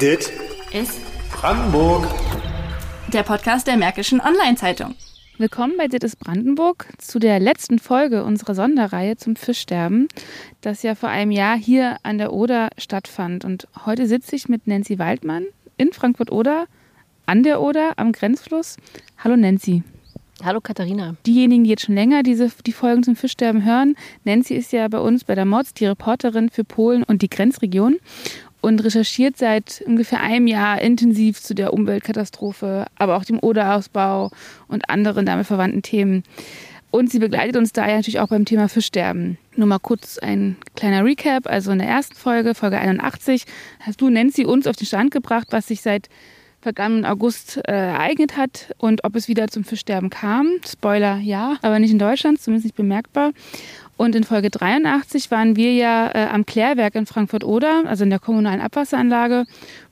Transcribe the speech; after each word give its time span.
Dit 0.00 0.30
ist 0.72 1.00
Brandenburg. 1.32 2.06
der 3.12 3.24
Podcast 3.24 3.66
der 3.66 3.76
Märkischen 3.76 4.20
Online-Zeitung. 4.20 4.94
Willkommen 5.38 5.72
bei 5.76 5.88
Dit 5.88 6.04
ist 6.04 6.20
Brandenburg 6.20 6.86
zu 6.98 7.18
der 7.18 7.40
letzten 7.40 7.80
Folge 7.80 8.22
unserer 8.22 8.54
Sonderreihe 8.54 9.16
zum 9.16 9.34
Fischsterben, 9.34 10.06
das 10.60 10.84
ja 10.84 10.94
vor 10.94 11.08
einem 11.08 11.32
Jahr 11.32 11.56
hier 11.56 11.96
an 12.04 12.18
der 12.18 12.32
Oder 12.32 12.68
stattfand. 12.78 13.44
Und 13.44 13.66
heute 13.86 14.06
sitze 14.06 14.36
ich 14.36 14.48
mit 14.48 14.68
Nancy 14.68 15.00
Waldmann 15.00 15.46
in 15.76 15.92
Frankfurt-Oder, 15.92 16.66
an 17.26 17.42
der 17.42 17.60
Oder, 17.60 17.94
am 17.96 18.12
Grenzfluss. 18.12 18.76
Hallo 19.18 19.34
Nancy. 19.34 19.82
Hallo 20.44 20.60
Katharina. 20.60 21.16
Diejenigen, 21.26 21.64
die 21.64 21.70
jetzt 21.70 21.86
schon 21.86 21.96
länger 21.96 22.22
diese, 22.22 22.52
die 22.64 22.70
Folgen 22.70 23.02
zum 23.02 23.16
Fischsterben 23.16 23.64
hören, 23.64 23.96
Nancy 24.22 24.54
ist 24.54 24.70
ja 24.72 24.86
bei 24.86 25.00
uns 25.00 25.24
bei 25.24 25.34
der 25.34 25.44
Mods 25.44 25.74
die 25.74 25.86
Reporterin 25.86 26.48
für 26.50 26.62
Polen 26.62 27.02
und 27.02 27.22
die 27.22 27.28
Grenzregion 27.28 27.96
und 28.60 28.82
recherchiert 28.84 29.36
seit 29.36 29.82
ungefähr 29.86 30.20
einem 30.20 30.46
Jahr 30.46 30.80
intensiv 30.80 31.40
zu 31.40 31.54
der 31.54 31.72
Umweltkatastrophe, 31.72 32.86
aber 32.96 33.16
auch 33.16 33.24
dem 33.24 33.38
Oderausbau 33.40 34.30
und 34.68 34.88
anderen 34.90 35.26
damit 35.26 35.46
verwandten 35.46 35.82
Themen. 35.82 36.22
Und 36.90 37.10
sie 37.10 37.18
begleitet 37.18 37.56
uns 37.56 37.72
da 37.72 37.86
ja 37.86 37.96
natürlich 37.96 38.20
auch 38.20 38.28
beim 38.28 38.46
Thema 38.46 38.68
Fischsterben. 38.68 39.36
Nur 39.56 39.66
mal 39.66 39.78
kurz 39.78 40.18
ein 40.18 40.56
kleiner 40.74 41.04
Recap. 41.04 41.46
Also 41.46 41.70
in 41.70 41.78
der 41.78 41.88
ersten 41.88 42.14
Folge, 42.14 42.54
Folge 42.54 42.78
81, 42.78 43.44
hast 43.80 44.00
du, 44.00 44.08
Nancy, 44.08 44.46
uns 44.46 44.66
auf 44.66 44.76
den 44.76 44.86
Stand 44.86 45.10
gebracht, 45.10 45.48
was 45.50 45.66
sich 45.68 45.82
seit 45.82 46.08
vergangenen 46.60 47.04
August 47.04 47.58
äh, 47.68 47.72
ereignet 47.72 48.36
hat 48.36 48.74
und 48.78 49.04
ob 49.04 49.14
es 49.16 49.28
wieder 49.28 49.48
zum 49.48 49.64
Fischsterben 49.64 50.10
kam. 50.10 50.50
Spoiler, 50.66 51.18
ja, 51.18 51.56
aber 51.62 51.78
nicht 51.78 51.92
in 51.92 51.98
Deutschland, 51.98 52.40
zumindest 52.40 52.64
nicht 52.64 52.76
bemerkbar. 52.76 53.32
Und 53.98 54.14
in 54.14 54.22
Folge 54.22 54.48
83 54.48 55.32
waren 55.32 55.56
wir 55.56 55.72
ja 55.74 56.08
äh, 56.14 56.28
am 56.32 56.46
Klärwerk 56.46 56.94
in 56.94 57.04
Frankfurt-Oder, 57.04 57.82
also 57.86 58.04
in 58.04 58.10
der 58.10 58.20
kommunalen 58.20 58.60
Abwasseranlage, 58.60 59.44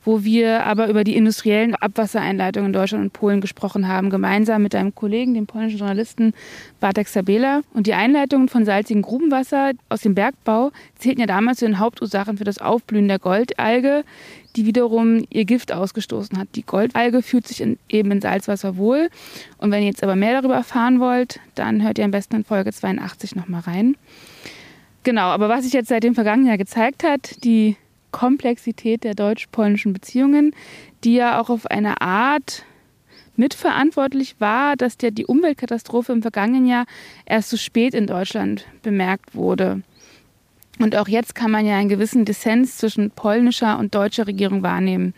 wo 0.05 0.23
wir 0.23 0.65
aber 0.65 0.87
über 0.87 1.03
die 1.03 1.17
industriellen 1.17 1.75
Abwassereinleitungen 1.75 2.69
in 2.69 2.73
Deutschland 2.73 3.03
und 3.03 3.13
Polen 3.13 3.41
gesprochen 3.41 3.89
haben, 3.89 4.09
gemeinsam 4.09 4.63
mit 4.63 4.77
einem 4.77 4.95
Kollegen, 4.95 5.35
dem 5.35 5.49
polnischen 5.49 5.79
Journalisten 5.79 6.35
Bartek 6.79 7.09
Sabela. 7.09 7.63
Und 7.75 7.89
die 7.89 7.95
Einleitungen 7.95 8.49
von 8.49 8.65
salzigem 8.65 9.03
Grubenwasser 9.03 9.73
aus 9.89 10.03
dem 10.03 10.15
Bergbau 10.15 10.71
zählten 10.95 11.23
ja 11.23 11.27
damals 11.27 11.59
zu 11.59 11.65
den 11.65 11.81
Hauptursachen 11.81 12.39
für 12.39 12.45
das 12.45 12.59
Aufblühen 12.59 13.09
der 13.09 13.19
Goldalge, 13.19 14.05
die 14.57 14.67
wiederum 14.67 15.25
ihr 15.31 15.45
Gift 15.45 15.73
ausgestoßen 15.73 16.39
hat. 16.39 16.49
Die 16.55 16.65
Goldalge 16.65 17.23
fühlt 17.23 17.47
sich 17.47 17.61
in, 17.61 17.79
eben 17.89 18.11
in 18.11 18.21
Salzwasser 18.21 18.77
wohl. 18.77 19.11
Und 19.59 19.71
wenn 19.71 19.83
ihr 19.83 19.89
jetzt 19.89 20.03
aber 20.03 20.17
mehr 20.17 20.41
darüber 20.41 20.55
erfahren 20.55 20.99
wollt, 20.99 21.41
dann 21.55 21.83
hört 21.83 21.99
ihr 21.99 22.05
am 22.05 22.11
besten 22.11 22.37
in 22.37 22.45
Folge 22.45 22.73
82 22.73 23.37
nochmal 23.37 23.61
rein. 23.63 23.97
Genau, 25.03 25.27
aber 25.27 25.49
was 25.49 25.65
sich 25.65 25.73
jetzt 25.73 25.89
seit 25.89 26.03
dem 26.03 26.15
vergangenen 26.15 26.49
Jahr 26.49 26.59
gezeigt 26.59 27.05
hat, 27.05 27.45
die 27.45 27.77
Komplexität 28.11 29.05
der 29.05 29.15
deutsch-polnischen 29.15 29.93
Beziehungen, 29.93 30.55
die 31.05 31.15
ja 31.15 31.41
auch 31.41 31.51
auf 31.51 31.67
eine 31.67 32.01
Art 32.01 32.65
mitverantwortlich 33.37 34.37
war, 34.39 34.77
dass 34.77 34.97
der, 34.97 35.11
die 35.11 35.27
Umweltkatastrophe 35.27 36.13
im 36.13 36.23
vergangenen 36.23 36.67
Jahr 36.67 36.87
erst 37.27 37.51
so 37.51 37.57
spät 37.57 37.95
in 37.95 38.07
Deutschland 38.07 38.67
bemerkt 38.83 39.35
wurde. 39.35 39.83
Und 40.79 40.97
auch 40.97 41.09
jetzt 41.09 41.35
kann 41.35 41.51
man 41.51 41.67
ja 41.67 41.77
einen 41.77 41.89
gewissen 41.89 42.25
Dissens 42.25 42.79
zwischen 42.79 43.11
polnischer 43.11 43.79
und 43.79 43.95
deutscher 43.95 44.27
Regierung 44.27 44.63
wahrnehmen. 44.63 45.15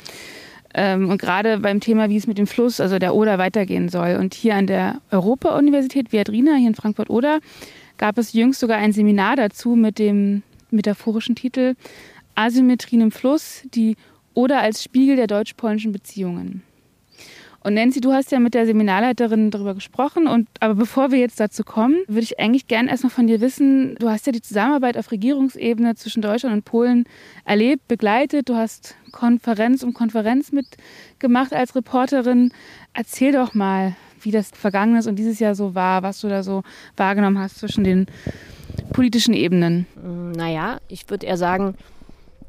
Ähm, 0.75 1.09
und 1.09 1.21
gerade 1.21 1.59
beim 1.59 1.81
Thema, 1.81 2.11
wie 2.11 2.17
es 2.17 2.27
mit 2.27 2.39
dem 2.39 2.47
Fluss, 2.47 2.81
also 2.81 2.99
der 2.99 3.15
Oder, 3.15 3.39
weitergehen 3.39 3.89
soll. 3.89 4.17
Und 4.17 4.35
hier 4.35 4.55
an 4.55 4.67
der 4.67 5.01
Europa-Universität 5.11 6.13
Viadrina, 6.13 6.55
hier 6.55 6.69
in 6.69 6.75
Frankfurt-Oder, 6.75 7.41
gab 7.97 8.19
es 8.19 8.33
jüngst 8.33 8.61
sogar 8.61 8.79
ein 8.79 8.93
Seminar 8.93 9.37
dazu 9.37 9.75
mit 9.75 9.99
dem 9.99 10.43
metaphorischen 10.71 11.35
Titel 11.35 11.75
Asymmetrien 12.35 13.03
im 13.03 13.11
Fluss, 13.11 13.63
die 13.75 13.97
Oder 14.35 14.61
als 14.61 14.85
Spiegel 14.85 15.17
der 15.17 15.27
deutsch-polnischen 15.27 15.91
Beziehungen. 15.91 16.63
Und 17.61 17.75
Nancy, 17.75 18.01
du 18.01 18.13
hast 18.13 18.31
ja 18.31 18.39
mit 18.39 18.55
der 18.55 18.67
Seminarleiterin 18.67 19.51
darüber 19.51 19.75
gesprochen. 19.75 20.27
Und, 20.27 20.49
aber 20.61 20.75
bevor 20.75 21.11
wir 21.11 21.19
jetzt 21.19 21.41
dazu 21.41 21.65
kommen, 21.65 21.97
würde 22.07 22.23
ich 22.23 22.39
eigentlich 22.39 22.69
gerne 22.69 22.89
erstmal 22.89 23.11
von 23.11 23.27
dir 23.27 23.41
wissen, 23.41 23.97
du 23.97 24.09
hast 24.09 24.27
ja 24.27 24.33
die 24.33 24.41
Zusammenarbeit 24.43 24.97
auf 24.97 25.11
Regierungsebene 25.11 25.97
zwischen 25.97 26.23
Deutschland 26.23 26.55
und 26.55 26.65
Polen 26.65 27.05
erlebt, 27.45 27.89
begleitet. 27.89 28.49
Du 28.49 28.55
hast 28.55 28.95
Konferenz 29.11 29.83
um 29.83 29.93
Konferenz 29.93 30.53
mitgemacht 30.53 31.53
als 31.53 31.75
Reporterin. 31.75 32.53
Erzähl 32.95 33.33
doch 33.33 33.55
mal, 33.55 33.97
wie 34.21 34.31
das 34.31 34.51
vergangenes 34.51 35.07
und 35.07 35.17
dieses 35.17 35.39
Jahr 35.39 35.55
so 35.55 35.75
war, 35.75 36.03
was 36.03 36.21
du 36.21 36.29
da 36.29 36.43
so 36.43 36.63
wahrgenommen 36.97 37.39
hast 37.39 37.59
zwischen 37.59 37.85
den 37.85 38.07
politischen 38.93 39.35
Ebenen. 39.35 39.87
Naja, 40.37 40.79
ich 40.89 41.09
würde 41.11 41.27
eher 41.27 41.37
sagen, 41.37 41.75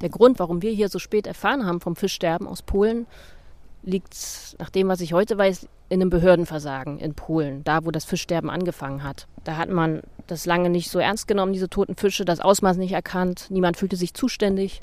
der 0.01 0.09
Grund, 0.09 0.39
warum 0.39 0.61
wir 0.61 0.71
hier 0.71 0.89
so 0.89 0.99
spät 0.99 1.27
erfahren 1.27 1.65
haben 1.65 1.81
vom 1.81 1.95
Fischsterben 1.95 2.47
aus 2.47 2.61
Polen, 2.61 3.05
liegt, 3.89 4.15
nach 4.59 4.69
dem, 4.69 4.87
was 4.87 5.01
ich 5.01 5.13
heute 5.13 5.37
weiß, 5.37 5.67
in 5.89 6.01
einem 6.01 6.09
Behördenversagen 6.09 6.99
in 6.99 7.15
Polen, 7.15 7.63
da 7.63 7.85
wo 7.85 7.91
das 7.91 8.05
Fischsterben 8.05 8.49
angefangen 8.49 9.03
hat. 9.03 9.27
Da 9.43 9.57
hat 9.57 9.69
man 9.69 10.01
das 10.27 10.45
lange 10.45 10.69
nicht 10.69 10.89
so 10.89 10.99
ernst 10.99 11.27
genommen, 11.27 11.53
diese 11.53 11.69
toten 11.69 11.95
Fische, 11.95 12.25
das 12.25 12.39
Ausmaß 12.39 12.77
nicht 12.77 12.93
erkannt, 12.93 13.47
niemand 13.49 13.77
fühlte 13.77 13.95
sich 13.95 14.13
zuständig 14.13 14.81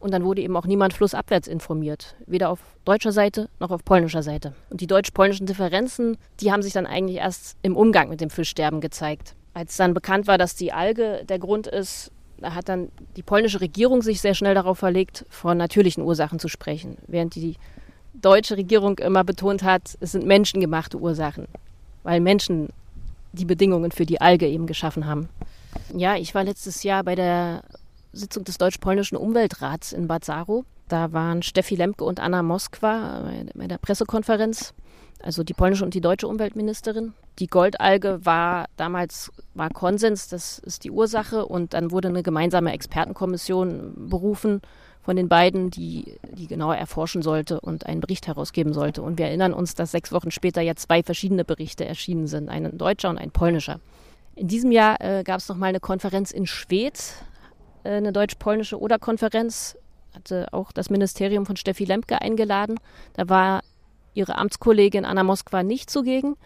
und 0.00 0.12
dann 0.12 0.24
wurde 0.24 0.42
eben 0.42 0.56
auch 0.56 0.66
niemand 0.66 0.92
flussabwärts 0.94 1.48
informiert, 1.48 2.16
weder 2.26 2.50
auf 2.50 2.60
deutscher 2.84 3.12
Seite 3.12 3.48
noch 3.60 3.70
auf 3.70 3.84
polnischer 3.84 4.22
Seite. 4.22 4.54
Und 4.70 4.80
die 4.80 4.86
deutsch-polnischen 4.86 5.46
Differenzen, 5.46 6.16
die 6.40 6.52
haben 6.52 6.62
sich 6.62 6.72
dann 6.72 6.86
eigentlich 6.86 7.18
erst 7.18 7.56
im 7.62 7.76
Umgang 7.76 8.08
mit 8.08 8.20
dem 8.20 8.30
Fischsterben 8.30 8.80
gezeigt. 8.80 9.34
Als 9.54 9.76
dann 9.76 9.94
bekannt 9.94 10.26
war, 10.26 10.38
dass 10.38 10.54
die 10.54 10.72
Alge 10.72 11.24
der 11.28 11.38
Grund 11.38 11.66
ist, 11.66 12.12
da 12.40 12.54
hat 12.54 12.68
dann 12.68 12.90
die 13.16 13.22
polnische 13.22 13.60
Regierung 13.60 14.02
sich 14.02 14.20
sehr 14.20 14.34
schnell 14.34 14.54
darauf 14.54 14.78
verlegt, 14.78 15.26
von 15.28 15.58
natürlichen 15.58 16.04
Ursachen 16.04 16.38
zu 16.38 16.48
sprechen, 16.48 16.98
während 17.08 17.34
die 17.34 17.56
deutsche 18.20 18.56
Regierung 18.56 18.98
immer 18.98 19.24
betont 19.24 19.62
hat, 19.62 19.96
es 20.00 20.12
sind 20.12 20.26
menschengemachte 20.26 20.98
Ursachen, 20.98 21.46
weil 22.02 22.20
Menschen 22.20 22.68
die 23.32 23.44
Bedingungen 23.44 23.92
für 23.92 24.06
die 24.06 24.20
Alge 24.20 24.46
eben 24.48 24.66
geschaffen 24.66 25.06
haben. 25.06 25.28
Ja, 25.94 26.16
ich 26.16 26.34
war 26.34 26.44
letztes 26.44 26.82
Jahr 26.82 27.04
bei 27.04 27.14
der 27.14 27.62
Sitzung 28.12 28.44
des 28.44 28.58
deutsch-polnischen 28.58 29.16
Umweltrats 29.16 29.92
in 29.92 30.08
Bad 30.08 30.24
Saro. 30.24 30.64
Da 30.88 31.12
waren 31.12 31.42
Steffi 31.42 31.76
Lemke 31.76 32.04
und 32.04 32.20
Anna 32.20 32.42
Moskwa 32.42 33.30
bei 33.54 33.66
der 33.66 33.78
Pressekonferenz, 33.78 34.72
also 35.22 35.44
die 35.44 35.52
polnische 35.52 35.84
und 35.84 35.92
die 35.94 36.00
deutsche 36.00 36.26
Umweltministerin. 36.26 37.12
Die 37.38 37.46
Goldalge 37.46 38.24
war 38.24 38.66
damals 38.76 39.30
war 39.54 39.68
Konsens, 39.70 40.28
das 40.28 40.58
ist 40.58 40.84
die 40.84 40.90
Ursache 40.90 41.44
und 41.46 41.74
dann 41.74 41.90
wurde 41.90 42.08
eine 42.08 42.22
gemeinsame 42.22 42.72
Expertenkommission 42.72 44.08
berufen 44.08 44.62
von 45.08 45.16
den 45.16 45.30
beiden, 45.30 45.70
die, 45.70 46.18
die 46.32 46.46
genauer 46.46 46.76
erforschen 46.76 47.22
sollte 47.22 47.62
und 47.62 47.86
einen 47.86 48.02
Bericht 48.02 48.26
herausgeben 48.26 48.74
sollte. 48.74 49.00
Und 49.00 49.16
wir 49.16 49.24
erinnern 49.24 49.54
uns, 49.54 49.74
dass 49.74 49.92
sechs 49.92 50.12
Wochen 50.12 50.30
später 50.30 50.60
ja 50.60 50.76
zwei 50.76 51.02
verschiedene 51.02 51.46
Berichte 51.46 51.86
erschienen 51.86 52.26
sind, 52.26 52.50
ein 52.50 52.76
deutscher 52.76 53.08
und 53.08 53.16
ein 53.16 53.30
polnischer. 53.30 53.80
In 54.34 54.48
diesem 54.48 54.70
Jahr 54.70 55.00
äh, 55.00 55.22
gab 55.24 55.38
es 55.38 55.48
nochmal 55.48 55.70
eine 55.70 55.80
Konferenz 55.80 56.30
in 56.30 56.46
Schwedt, 56.46 57.14
äh, 57.84 57.92
eine 57.92 58.12
deutsch-polnische 58.12 58.78
Oder-Konferenz, 58.78 59.78
hatte 60.14 60.48
auch 60.52 60.72
das 60.72 60.90
Ministerium 60.90 61.46
von 61.46 61.56
Steffi 61.56 61.86
Lemke 61.86 62.20
eingeladen. 62.20 62.78
Da 63.14 63.30
war 63.30 63.62
ihre 64.12 64.36
Amtskollegin 64.36 65.06
Anna 65.06 65.24
Moskwa 65.24 65.62
nicht 65.62 65.88
zugegen, 65.88 66.36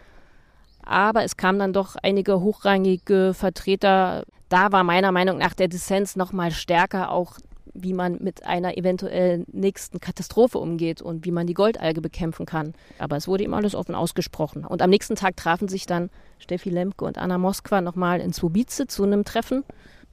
aber 0.84 1.24
es 1.24 1.36
kamen 1.36 1.58
dann 1.58 1.72
doch 1.72 1.96
einige 2.00 2.40
hochrangige 2.40 3.34
Vertreter. 3.34 4.22
Da 4.48 4.70
war 4.70 4.84
meiner 4.84 5.10
Meinung 5.10 5.38
nach 5.38 5.54
der 5.54 5.66
Dissens 5.66 6.14
nochmal 6.14 6.52
stärker, 6.52 7.10
auch 7.10 7.38
wie 7.75 7.93
man 7.93 8.19
mit 8.21 8.44
einer 8.44 8.77
eventuell 8.77 9.44
nächsten 9.50 10.00
Katastrophe 10.00 10.59
umgeht 10.59 11.00
und 11.00 11.25
wie 11.25 11.31
man 11.31 11.47
die 11.47 11.55
Goldalge 11.55 12.00
bekämpfen 12.00 12.47
kann. 12.47 12.75
Aber 12.99 13.16
es 13.16 13.28
wurde 13.28 13.44
ihm 13.44 13.55
alles 13.55 13.75
offen 13.75 13.94
ausgesprochen. 13.94 14.65
Und 14.65 14.83
am 14.83 14.91
nächsten 14.91 15.16
Tag 15.16 15.37
trafen 15.37 15.69
sich 15.69 15.87
dann 15.87 16.10
Steffi 16.38 16.71
Lemke 16.71 17.05
und 17.05 17.19
Anna 17.19 17.38
Moskwa 17.38 17.81
nochmal 17.81 18.21
in 18.21 18.33
Swobice 18.33 18.87
zu 18.87 19.05
einem 19.05 19.25
Treffen. 19.25 19.65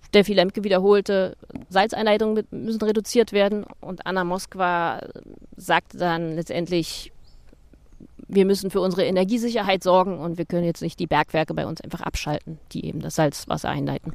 Steffi 0.07 0.33
Lemke 0.33 0.63
wiederholte, 0.63 1.35
Salzeinleitungen 1.69 2.45
müssen 2.51 2.81
reduziert 2.81 3.33
werden 3.33 3.65
und 3.81 4.05
Anna 4.05 4.23
Moskwa 4.23 5.01
sagte 5.57 5.97
dann 5.97 6.35
letztendlich, 6.35 7.11
wir 8.27 8.45
müssen 8.45 8.71
für 8.71 8.79
unsere 8.79 9.05
Energiesicherheit 9.05 9.83
sorgen 9.83 10.19
und 10.19 10.37
wir 10.37 10.45
können 10.45 10.63
jetzt 10.63 10.81
nicht 10.81 10.99
die 10.99 11.07
Bergwerke 11.07 11.53
bei 11.53 11.65
uns 11.65 11.81
einfach 11.81 12.01
abschalten, 12.01 12.59
die 12.71 12.85
eben 12.85 13.01
das 13.01 13.15
Salzwasser 13.15 13.69
einleiten. 13.69 14.13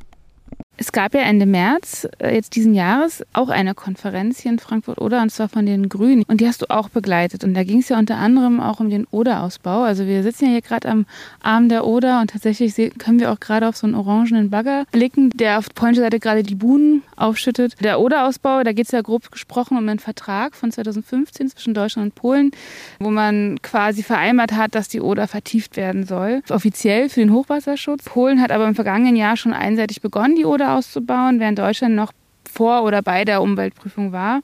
Es 0.77 0.91
gab 0.91 1.15
ja 1.15 1.21
Ende 1.21 1.47
März 1.47 2.09
äh, 2.19 2.35
jetzt 2.35 2.57
diesen 2.57 2.75
Jahres 2.75 3.25
auch 3.33 3.49
eine 3.49 3.75
Konferenz 3.75 4.41
hier 4.41 4.51
in 4.51 4.59
Frankfurt-Oder 4.59 5.23
und 5.23 5.31
zwar 5.31 5.49
von 5.49 5.67
den 5.67 5.89
Grünen. 5.89 6.25
Und 6.27 6.41
die 6.41 6.49
hast 6.49 6.63
du 6.63 6.71
auch 6.71 6.89
begleitet. 6.89 7.45
Und 7.45 7.55
da 7.55 7.63
ging 7.63 7.79
es 7.79 7.89
ja 7.89 7.99
unter 7.99 8.17
anderem 8.17 8.61
auch 8.61 8.81
um 8.81 8.91
den 8.91 9.07
Oder-Ausbau. 9.11 9.83
Also 9.83 10.07
wir 10.07 10.25
sitzen 10.25 10.47
ja 10.47 10.51
hier 10.51 10.63
gerade 10.63 10.89
am 10.89 11.07
Arm 11.41 11.69
der 11.69 11.87
Oder 11.87 12.21
und 12.21 12.31
tatsächlich 12.31 12.75
können 12.99 13.21
wir 13.21 13.31
auch 13.31 13.39
gerade 13.39 13.69
auf 13.69 13.77
so 13.77 13.87
einen 13.87 13.95
orangenen 13.95 14.51
Bagger 14.51 14.85
blicken, 14.91 15.31
der 15.31 15.59
auf 15.59 15.67
polnischer 15.75 16.03
Seite 16.03 16.19
gerade 16.19 16.43
die 16.43 16.57
Buhnen 16.57 17.03
aufschüttet. 17.15 17.75
Der 17.81 18.01
Oder-Ausbau, 18.01 18.65
da 18.65 18.73
geht 18.73 18.87
es 18.87 18.93
ja 18.93 19.03
grob 19.03 19.31
gesprochen 19.31 19.79
um 19.79 19.89
einen 19.89 20.01
Vertrag 20.01 20.57
von 20.57 20.73
2015 20.73 21.51
zwischen 21.51 21.75
Deutschland 21.75 22.07
und 22.07 22.15
Polen, 22.17 22.51
wo 22.99 23.11
man 23.11 23.63
quasi 23.63 24.03
vereinbart 24.03 24.53
hat, 24.53 24.75
dass 24.75 24.89
die 24.89 25.01
Oder 25.01 25.29
vertieft 25.29 25.77
werden 25.77 26.05
soll. 26.05 26.43
Offiziell 26.51 27.09
für 27.09 27.21
den 27.21 27.33
Hochwasserschutz. 27.33 28.05
Polen 28.05 28.41
hat 28.41 28.51
aber 28.51 28.67
im 28.67 28.75
vergangenen 28.75 29.15
Jahr 29.15 29.37
schon 29.37 29.53
einseitig 29.53 30.01
begonnen, 30.01 30.35
die 30.35 30.45
Oder 30.45 30.64
auszubauen, 30.73 31.41
während 31.41 31.59
Deutschland 31.59 31.95
noch 31.95 32.13
vor 32.51 32.85
oder 32.85 33.03
bei 33.03 33.25
der 33.25 33.43
Umweltprüfung 33.43 34.13
war. 34.13 34.41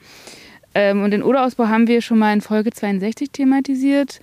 Ähm, 0.75 1.03
und 1.03 1.11
den 1.11 1.23
Oderausbau 1.23 1.67
haben 1.67 1.89
wir 1.89 2.01
schon 2.01 2.19
mal 2.19 2.33
in 2.33 2.41
Folge 2.41 2.71
62 2.71 3.31
thematisiert. 3.31 4.21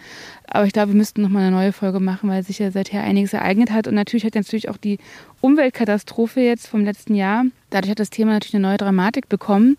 Aber 0.48 0.66
ich 0.66 0.74
glaube, 0.74 0.94
wir 0.94 0.98
müssten 0.98 1.22
noch 1.22 1.30
mal 1.30 1.42
eine 1.42 1.52
neue 1.52 1.74
Folge 1.74 2.00
machen, 2.00 2.30
weil 2.30 2.44
sich 2.44 2.60
ja 2.60 2.72
seither 2.72 3.04
einiges 3.04 3.34
ereignet 3.34 3.72
hat. 3.72 3.88
Und 3.88 3.96
natürlich 3.96 4.26
hat 4.26 4.36
natürlich 4.36 4.70
auch 4.70 4.78
die 4.78 4.98
Umweltkatastrophe 5.42 6.40
jetzt 6.42 6.68
vom 6.68 6.86
letzten 6.86 7.16
Jahr, 7.16 7.46
dadurch 7.70 7.92
hat 7.92 8.00
das 8.00 8.10
Thema 8.10 8.32
natürlich 8.32 8.56
eine 8.56 8.68
neue 8.68 8.78
Dramatik 8.78 9.28
bekommen. 9.28 9.76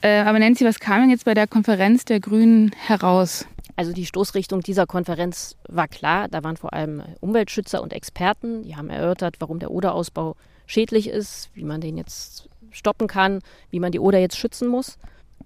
Äh, 0.00 0.20
aber 0.20 0.38
Nancy, 0.38 0.64
was 0.64 0.78
kam 0.78 1.00
denn 1.00 1.10
jetzt 1.10 1.24
bei 1.24 1.34
der 1.34 1.48
Konferenz 1.48 2.04
der 2.04 2.20
Grünen 2.20 2.70
heraus? 2.86 3.46
Also 3.74 3.92
die 3.92 4.06
Stoßrichtung 4.06 4.60
dieser 4.60 4.86
Konferenz 4.86 5.56
war 5.68 5.88
klar. 5.88 6.28
Da 6.28 6.44
waren 6.44 6.56
vor 6.56 6.72
allem 6.72 7.02
Umweltschützer 7.20 7.82
und 7.82 7.92
Experten. 7.92 8.62
Die 8.62 8.76
haben 8.76 8.90
erörtert, 8.90 9.36
warum 9.40 9.58
der 9.58 9.70
Oderausbau 9.70 10.36
schädlich 10.68 11.08
ist, 11.08 11.50
wie 11.54 11.64
man 11.64 11.80
den 11.80 11.96
jetzt 11.96 12.48
stoppen 12.70 13.08
kann, 13.08 13.40
wie 13.70 13.80
man 13.80 13.90
die 13.90 13.98
Oder 13.98 14.20
jetzt 14.20 14.36
schützen 14.36 14.68
muss. 14.68 14.98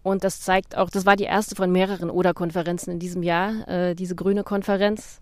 Und 0.03 0.25
das 0.25 0.41
zeigt 0.41 0.77
auch, 0.77 0.91
das 0.91 1.07
war 1.07 1.17
die 1.17 1.25
erste 1.25 1.55
von 1.55 1.71
mehreren 1.71 2.11
Oder-Konferenzen 2.11 2.91
in 2.91 2.99
diesem 2.99 3.23
Jahr, 3.23 3.67
äh, 3.69 3.95
diese 3.95 4.17
grüne 4.17 4.43
Konferenz. 4.43 5.21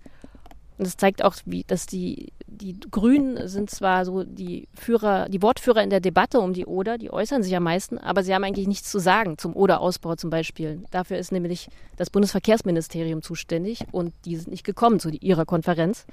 Und 0.79 0.87
das 0.87 0.97
zeigt 0.97 1.23
auch, 1.23 1.35
wie, 1.45 1.65
dass 1.65 1.85
die, 1.85 2.33
die 2.47 2.81
Grünen 2.91 3.47
sind 3.47 3.69
zwar 3.69 4.07
so 4.07 4.25
die 4.25 4.67
Führer, 4.73 5.29
die 5.29 5.43
Wortführer 5.43 5.83
in 5.83 5.91
der 5.91 6.01
Debatte 6.01 6.41
um 6.41 6.55
die 6.55 6.65
Oder, 6.65 6.97
die 6.97 7.13
äußern 7.13 7.43
sich 7.43 7.55
am 7.55 7.65
meisten, 7.65 7.99
aber 7.99 8.23
sie 8.23 8.35
haben 8.35 8.45
eigentlich 8.45 8.67
nichts 8.67 8.91
zu 8.91 8.99
sagen 8.99 9.37
zum 9.37 9.55
Oder-Ausbau 9.55 10.17
zum 10.17 10.31
Beispiel. 10.31 10.83
Dafür 10.91 11.19
ist 11.19 11.33
nämlich 11.33 11.69
das 11.97 12.09
Bundesverkehrsministerium 12.09 13.21
zuständig 13.21 13.85
und 13.93 14.15
die 14.25 14.37
sind 14.37 14.49
nicht 14.49 14.65
gekommen 14.65 15.01
zu 15.01 15.11
ihrer 15.11 15.45
Konferenz. 15.45 16.07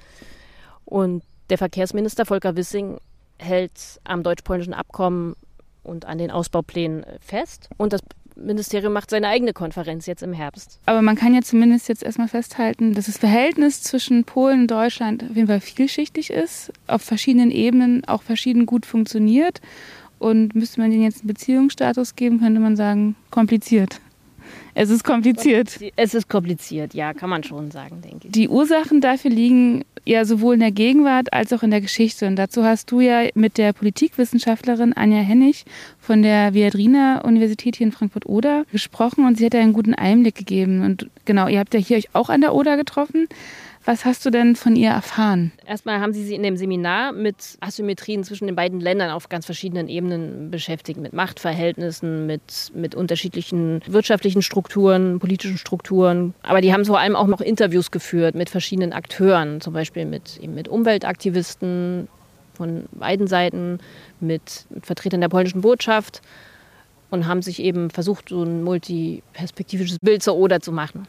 Und 0.84 1.24
der 1.50 1.58
Verkehrsminister 1.58 2.26
Volker 2.26 2.58
Wissing 2.58 3.00
hält 3.40 4.00
am 4.04 4.24
deutsch-polnischen 4.24 4.74
Abkommen 4.74 5.36
und 5.84 6.06
an 6.06 6.18
den 6.18 6.32
Ausbauplänen 6.32 7.06
fest. 7.20 7.70
Und 7.78 7.94
das 7.94 8.02
Ministerium 8.36 8.94
macht 8.94 9.10
seine 9.10 9.28
eigene 9.30 9.54
Konferenz 9.54 10.06
jetzt 10.06 10.22
im 10.22 10.34
Herbst. 10.34 10.80
Aber 10.86 11.02
man 11.02 11.16
kann 11.16 11.34
ja 11.34 11.42
zumindest 11.42 11.88
jetzt 11.90 12.04
erstmal 12.04 12.28
festhalten, 12.28 12.94
dass 12.94 13.08
das 13.08 13.18
Verhältnis 13.18 13.82
zwischen 13.82 14.24
Polen 14.26 14.62
und 14.62 14.72
Deutschland 14.72 15.24
auf 15.24 15.36
jeden 15.36 15.48
Fall 15.48 15.62
vielschichtig 15.62 16.30
ist, 16.30 16.72
auf 16.86 17.02
verschiedenen 17.02 17.52
Ebenen 17.52 18.06
auch 18.06 18.22
verschieden 18.22 18.66
gut 18.66 18.86
funktioniert. 18.86 19.62
Und 20.20 20.56
müsste 20.56 20.82
man 20.82 20.90
denen 20.90 21.04
jetzt 21.04 21.20
einen 21.20 21.28
Beziehungsstatus 21.28 22.16
geben, 22.16 22.40
könnte 22.40 22.60
man 22.60 22.76
sagen, 22.76 23.16
kompliziert. 23.30 24.00
Es 24.80 24.92
ist 24.92 25.04
kompliziert. 25.04 25.80
Es 25.96 26.14
ist 26.14 26.30
kompliziert, 26.30 26.94
ja, 26.94 27.16
kann 27.16 27.32
man 27.32 27.44
schon 27.44 27.72
sagen, 27.72 28.00
denke 28.02 28.28
ich. 28.28 28.32
Die 28.32 28.48
Ursachen 28.48 29.02
dafür 29.02 29.32
liegen 29.32 29.84
ja 30.06 30.24
sowohl 30.24 30.54
in 30.54 30.60
der 30.60 30.72
Gegenwart 30.72 31.34
als 31.34 31.52
auch 31.52 31.64
in 31.64 31.72
der 31.72 31.82
Geschichte. 31.82 32.28
Und 32.28 32.36
dazu 32.36 32.64
hast 32.64 32.92
du 32.92 33.00
ja 33.00 33.28
mit 33.34 33.58
der 33.58 33.74
Politikwissenschaftlerin 33.74 34.94
Anja 34.94 35.22
Hennig 35.22 35.66
von 36.00 36.22
der 36.22 36.54
Viadrina 36.54 37.22
Universität 37.22 37.78
hier 37.78 37.88
in 37.88 37.92
Frankfurt-Oder 37.92 38.66
gesprochen 38.72 39.26
und 39.26 39.40
sie 39.40 39.48
hat 39.48 39.56
ja 39.56 39.62
einen 39.62 39.74
guten 39.74 39.96
Einblick 39.96 40.36
gegeben. 40.36 40.84
Und 40.84 41.10
genau, 41.26 41.48
ihr 41.48 41.58
habt 41.58 41.74
ja 41.74 41.80
hier 41.80 41.98
euch 41.98 42.14
auch 42.14 42.30
an 42.30 42.42
der 42.42 42.54
Oder 42.54 42.78
getroffen. 42.78 43.28
Was 43.88 44.04
hast 44.04 44.26
du 44.26 44.32
denn 44.32 44.58
von 44.58 44.76
ihr 44.76 44.90
erfahren? 44.90 45.54
Erstmal 45.66 46.02
haben 46.02 46.12
sie 46.12 46.26
sich 46.26 46.36
in 46.36 46.44
dem 46.44 46.58
Seminar 46.58 47.14
mit 47.14 47.58
Asymmetrien 47.62 48.26
zwischen 48.26 48.46
den 48.46 48.56
beiden 48.58 48.82
Ländern 48.82 49.12
auf 49.12 49.30
ganz 49.30 49.46
verschiedenen 49.46 49.88
Ebenen 49.88 50.52
beschäftigt, 50.52 51.00
mit 51.00 51.14
Machtverhältnissen, 51.14 52.26
mit, 52.26 52.74
mit 52.76 52.96
unterschiedlichen 52.96 53.82
wirtschaftlichen 53.88 54.42
Strukturen, 54.42 55.20
politischen 55.20 55.58
Strukturen. 55.58 56.34
Aber 56.44 56.60
die 56.60 56.74
haben 56.74 56.84
vor 56.84 57.00
allem 57.00 57.16
auch 57.16 57.28
noch 57.28 57.40
Interviews 57.40 57.90
geführt 57.90 58.36
mit 58.36 58.50
verschiedenen 58.50 58.92
Akteuren, 58.92 59.62
zum 59.62 59.72
Beispiel 59.72 60.04
mit, 60.04 60.38
eben 60.42 60.54
mit 60.54 60.68
Umweltaktivisten 60.68 62.10
von 62.56 62.88
beiden 62.92 63.28
Seiten, 63.28 63.80
mit, 64.20 64.66
mit 64.70 64.86
Vertretern 64.86 65.22
der 65.22 65.30
polnischen 65.30 65.62
Botschaft 65.62 66.22
und 67.10 67.26
haben 67.26 67.42
sich 67.42 67.62
eben 67.62 67.90
versucht, 67.90 68.28
so 68.28 68.44
ein 68.44 68.64
multiperspektivisches 68.64 70.00
Bild 70.00 70.24
zur 70.24 70.36
Oder 70.36 70.60
zu 70.60 70.74
machen. 70.74 71.08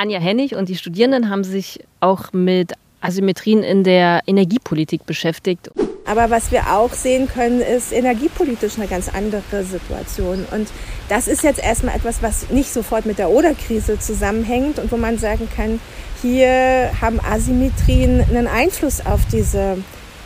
Anja 0.00 0.18
Hennig 0.18 0.54
und 0.54 0.70
die 0.70 0.76
Studierenden 0.76 1.28
haben 1.28 1.44
sich 1.44 1.80
auch 2.00 2.32
mit 2.32 2.72
Asymmetrien 3.02 3.62
in 3.62 3.84
der 3.84 4.22
Energiepolitik 4.26 5.04
beschäftigt. 5.04 5.70
Aber 6.06 6.30
was 6.30 6.50
wir 6.50 6.74
auch 6.74 6.94
sehen 6.94 7.28
können, 7.28 7.60
ist 7.60 7.92
energiepolitisch 7.92 8.78
eine 8.78 8.88
ganz 8.88 9.10
andere 9.10 9.62
Situation. 9.62 10.46
Und 10.50 10.68
das 11.10 11.28
ist 11.28 11.44
jetzt 11.44 11.62
erstmal 11.62 11.94
etwas, 11.94 12.22
was 12.22 12.48
nicht 12.48 12.72
sofort 12.72 13.04
mit 13.04 13.18
der 13.18 13.28
Oder-Krise 13.28 13.98
zusammenhängt 13.98 14.78
und 14.78 14.90
wo 14.90 14.96
man 14.96 15.18
sagen 15.18 15.48
kann, 15.54 15.80
hier 16.22 16.90
haben 17.00 17.20
Asymmetrien 17.20 18.22
einen 18.22 18.46
Einfluss 18.46 19.04
auf 19.04 19.20
diese 19.30 19.76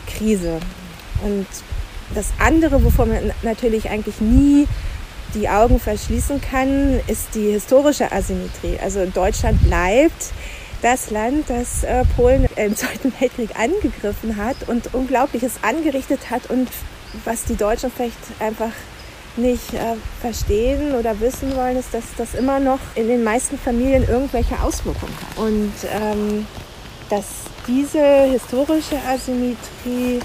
Krise. 0.06 0.60
Und 1.24 1.46
das 2.14 2.32
andere, 2.38 2.84
wovon 2.84 3.08
man 3.08 3.32
natürlich 3.42 3.90
eigentlich 3.90 4.20
nie 4.20 4.68
die 5.34 5.48
Augen 5.48 5.80
verschließen 5.80 6.40
kann, 6.40 7.00
ist 7.06 7.34
die 7.34 7.52
historische 7.52 8.12
Asymmetrie. 8.12 8.78
Also 8.82 9.06
Deutschland 9.06 9.62
bleibt 9.64 10.32
das 10.82 11.10
Land, 11.10 11.48
das 11.48 11.82
äh, 11.84 12.04
Polen 12.16 12.46
im 12.56 12.76
Zweiten 12.76 13.12
Weltkrieg 13.18 13.58
angegriffen 13.58 14.36
hat 14.36 14.68
und 14.68 14.92
Unglaubliches 14.94 15.54
angerichtet 15.62 16.30
hat 16.30 16.50
und 16.50 16.68
was 17.24 17.44
die 17.44 17.56
Deutschen 17.56 17.90
vielleicht 17.90 18.18
einfach 18.40 18.72
nicht 19.36 19.72
äh, 19.74 19.96
verstehen 20.20 20.94
oder 20.94 21.18
wissen 21.20 21.56
wollen, 21.56 21.76
ist, 21.76 21.92
dass 21.92 22.04
das 22.16 22.34
immer 22.34 22.60
noch 22.60 22.78
in 22.94 23.08
den 23.08 23.24
meisten 23.24 23.58
Familien 23.58 24.06
irgendwelche 24.06 24.60
Auswirkungen 24.62 25.14
hat. 25.20 25.38
Und 25.38 25.72
ähm, 25.92 26.46
dass 27.10 27.26
diese 27.66 28.24
historische 28.24 28.96
Asymmetrie 29.08 30.20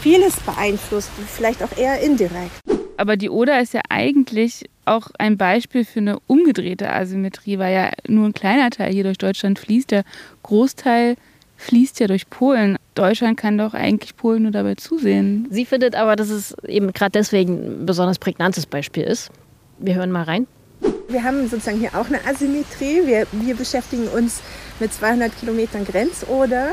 vieles 0.00 0.36
beeinflusst, 0.40 1.10
vielleicht 1.26 1.62
auch 1.62 1.76
eher 1.76 2.00
indirekt. 2.00 2.79
Aber 3.00 3.16
die 3.16 3.30
Oder 3.30 3.62
ist 3.62 3.72
ja 3.72 3.80
eigentlich 3.88 4.68
auch 4.84 5.08
ein 5.18 5.38
Beispiel 5.38 5.86
für 5.86 6.00
eine 6.00 6.18
umgedrehte 6.26 6.92
Asymmetrie, 6.92 7.58
weil 7.58 7.72
ja 7.72 7.90
nur 8.06 8.26
ein 8.26 8.34
kleiner 8.34 8.68
Teil 8.68 8.92
hier 8.92 9.04
durch 9.04 9.16
Deutschland 9.16 9.58
fließt. 9.58 9.90
Der 9.90 10.04
Großteil 10.42 11.16
fließt 11.56 11.98
ja 12.00 12.08
durch 12.08 12.28
Polen. 12.28 12.76
Deutschland 12.94 13.38
kann 13.38 13.56
doch 13.56 13.72
eigentlich 13.72 14.16
Polen 14.16 14.42
nur 14.42 14.52
dabei 14.52 14.74
zusehen. 14.74 15.46
Sie 15.48 15.64
findet 15.64 15.94
aber, 15.94 16.14
dass 16.14 16.28
es 16.28 16.54
eben 16.68 16.92
gerade 16.92 17.12
deswegen 17.12 17.54
ein 17.54 17.86
besonders 17.86 18.18
prägnantes 18.18 18.66
Beispiel 18.66 19.04
ist. 19.04 19.30
Wir 19.78 19.94
hören 19.94 20.12
mal 20.12 20.24
rein. 20.24 20.46
Wir 21.08 21.24
haben 21.24 21.48
sozusagen 21.48 21.78
hier 21.78 21.94
auch 21.94 22.06
eine 22.06 22.22
Asymmetrie. 22.26 23.06
Wir, 23.06 23.26
wir 23.32 23.56
beschäftigen 23.56 24.08
uns 24.08 24.42
mit 24.78 24.92
200 24.92 25.40
Kilometern 25.40 25.86
Grenzoder 25.86 26.72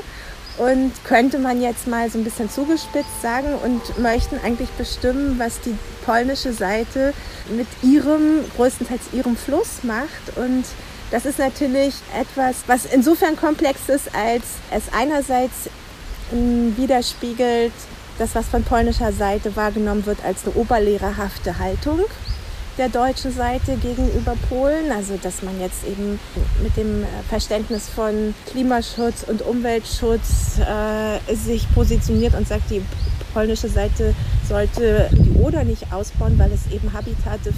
und 0.57 0.91
könnte 1.03 1.37
man 1.39 1.61
jetzt 1.61 1.87
mal 1.87 2.09
so 2.09 2.17
ein 2.17 2.23
bisschen 2.23 2.49
zugespitzt 2.49 3.21
sagen 3.21 3.53
und 3.63 3.99
möchten 3.99 4.39
eigentlich 4.43 4.69
bestimmen, 4.71 5.37
was 5.37 5.61
die 5.61 5.75
polnische 6.05 6.51
Seite 6.53 7.13
mit 7.49 7.67
ihrem, 7.83 8.43
größtenteils 8.55 9.13
ihrem 9.13 9.35
Fluss 9.35 9.83
macht. 9.83 10.35
Und 10.35 10.65
das 11.11 11.25
ist 11.25 11.39
natürlich 11.39 11.93
etwas, 12.19 12.55
was 12.67 12.85
insofern 12.85 13.35
komplex 13.35 13.87
ist, 13.87 14.09
als 14.15 14.43
es 14.71 14.83
einerseits 14.91 15.69
widerspiegelt, 16.31 17.73
das, 18.17 18.33
was 18.33 18.47
von 18.47 18.63
polnischer 18.63 19.13
Seite 19.13 19.55
wahrgenommen 19.55 20.05
wird 20.05 20.23
als 20.25 20.43
eine 20.43 20.55
oberlehrerhafte 20.55 21.59
Haltung 21.59 22.01
der 22.77 22.89
deutschen 22.89 23.31
Seite 23.31 23.75
gegenüber 23.77 24.35
Polen. 24.49 24.91
Also 24.91 25.17
dass 25.21 25.41
man 25.41 25.59
jetzt 25.59 25.85
eben 25.85 26.19
mit 26.61 26.75
dem 26.77 27.05
Verständnis 27.29 27.89
von 27.89 28.33
Klimaschutz 28.49 29.23
und 29.23 29.41
Umweltschutz 29.41 30.59
äh, 30.59 31.35
sich 31.35 31.67
positioniert 31.73 32.33
und 32.35 32.47
sagt, 32.47 32.69
die 32.69 32.81
polnische 33.33 33.69
Seite 33.69 34.13
sollte 34.47 35.09
die 35.11 35.37
Oder 35.39 35.63
nicht 35.63 35.91
ausbauen, 35.93 36.37
weil 36.39 36.51
es 36.51 36.71
eben 36.73 36.91
Habitate 36.93 37.53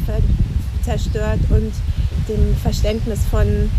zerstört 0.84 1.40
und 1.50 1.72
dem 2.28 2.56
Verständnis 2.62 3.20
von 3.30 3.70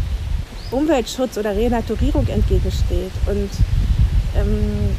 Umweltschutz 0.70 1.37
oder 1.37 1.54
Renaturierung 1.56 2.26
entgegensteht. 2.28 3.12
Und 3.26 3.50
ähm, 4.37 4.97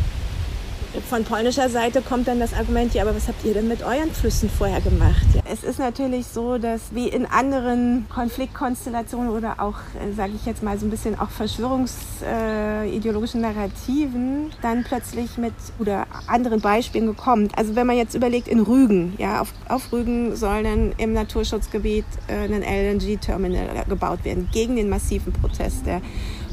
von 1.10 1.24
polnischer 1.24 1.70
Seite 1.70 2.02
kommt 2.02 2.28
dann 2.28 2.40
das 2.40 2.54
Argument, 2.54 2.94
ja, 2.94 3.04
aber 3.04 3.16
was 3.16 3.28
habt 3.28 3.44
ihr 3.46 3.54
denn 3.54 3.68
mit 3.68 3.84
euren 3.84 4.12
Flüssen 4.12 4.50
vorher 4.50 4.82
gemacht? 4.82 5.22
Es 5.50 5.64
ist 5.64 5.80
natürlich 5.80 6.28
so, 6.28 6.58
dass 6.58 6.94
wie 6.94 7.08
in 7.08 7.26
anderen 7.26 8.06
Konfliktkonstellationen 8.10 9.30
oder 9.30 9.62
auch, 9.62 9.78
äh, 10.00 10.12
sage 10.14 10.34
ich 10.36 10.46
jetzt 10.46 10.62
mal, 10.64 10.78
so 10.78 10.86
ein 10.86 10.90
bisschen 10.90 11.18
auch 11.20 11.30
verschwörungsideologischen 11.30 13.44
äh, 13.44 13.54
Narrativen 13.54 14.52
dann 14.62 14.84
plötzlich 14.84 15.38
mit 15.38 15.54
oder 15.80 16.08
anderen 16.28 16.60
Beispielen 16.62 17.06
gekommen. 17.06 17.50
Also 17.56 17.76
wenn 17.76 17.88
man 17.88 17.98
jetzt 17.98 18.14
überlegt, 18.14 18.48
in 18.48 18.60
Rügen, 18.60 19.14
ja, 19.18 19.42
auf, 19.42 19.54
auf 19.70 19.92
Rügen 19.94 20.36
soll 20.36 20.64
dann 20.64 20.94
im 20.98 21.14
Naturschutzgebiet 21.14 22.06
äh, 22.28 22.54
ein 22.54 22.64
LNG-Terminal 22.64 23.86
gebaut 23.88 24.26
werden 24.26 24.50
gegen 24.52 24.76
den 24.76 24.90
massiven 24.90 25.32
Protest 25.34 25.86
der 25.86 26.02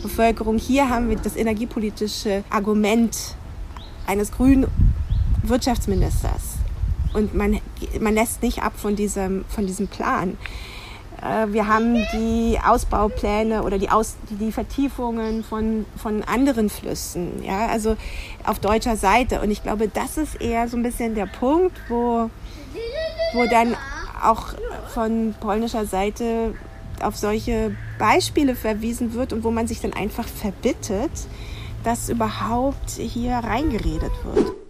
Bevölkerung. 0.03 0.59
Hier 0.59 0.89
haben 0.89 1.09
wir 1.09 1.17
das 1.17 1.37
energiepolitische 1.37 2.45
Argument 2.51 3.17
eines 4.09 4.33
grünen 4.33 4.67
Wirtschaftsministers. 5.43 6.57
Und 7.13 7.35
man, 7.35 7.61
man 8.01 8.15
lässt 8.15 8.43
nicht 8.43 8.63
ab 8.63 8.73
von 8.77 8.97
diesem, 8.97 9.45
von 9.49 9.67
diesem 9.67 9.87
Plan. 9.89 10.37
Äh, 11.23 11.53
wir 11.53 11.67
haben 11.67 11.95
die 12.13 12.59
Ausbaupläne 12.65 13.63
oder 13.63 13.79
die, 13.79 13.91
Aus, 13.91 14.17
die 14.31 14.53
Vertiefungen 14.53 15.45
von, 15.45 15.85
von 15.97 16.23
anderen 16.25 16.71
Flüssen, 16.71 17.43
ja, 17.43 17.67
also 17.67 17.97
auf 18.45 18.59
deutscher 18.59 18.97
Seite. 18.97 19.41
Und 19.41 19.51
ich 19.51 19.63
glaube, 19.63 19.89
das 19.89 20.17
ist 20.17 20.41
eher 20.41 20.69
so 20.69 20.77
ein 20.77 20.83
bisschen 20.83 21.15
der 21.15 21.27
Punkt, 21.27 21.77
wo, 21.89 22.31
wo 23.35 23.47
dann 23.47 23.75
auch 24.23 24.49
von 24.93 25.35
polnischer 25.41 25.87
Seite 25.87 26.55
auf 27.01 27.17
solche 27.17 27.77
Beispiele 27.99 28.57
verwiesen 28.57 29.15
wird 29.15 29.33
und 29.33 29.45
wo 29.45 29.51
man 29.51 29.69
sich 29.69 29.81
dann 29.81 29.93
einfach 29.93 30.27
verbittet, 30.27 31.11
dass 31.85 32.09
überhaupt 32.09 32.91
hier 32.91 33.35
reingeredet 33.35 34.13
wird. 34.25 34.68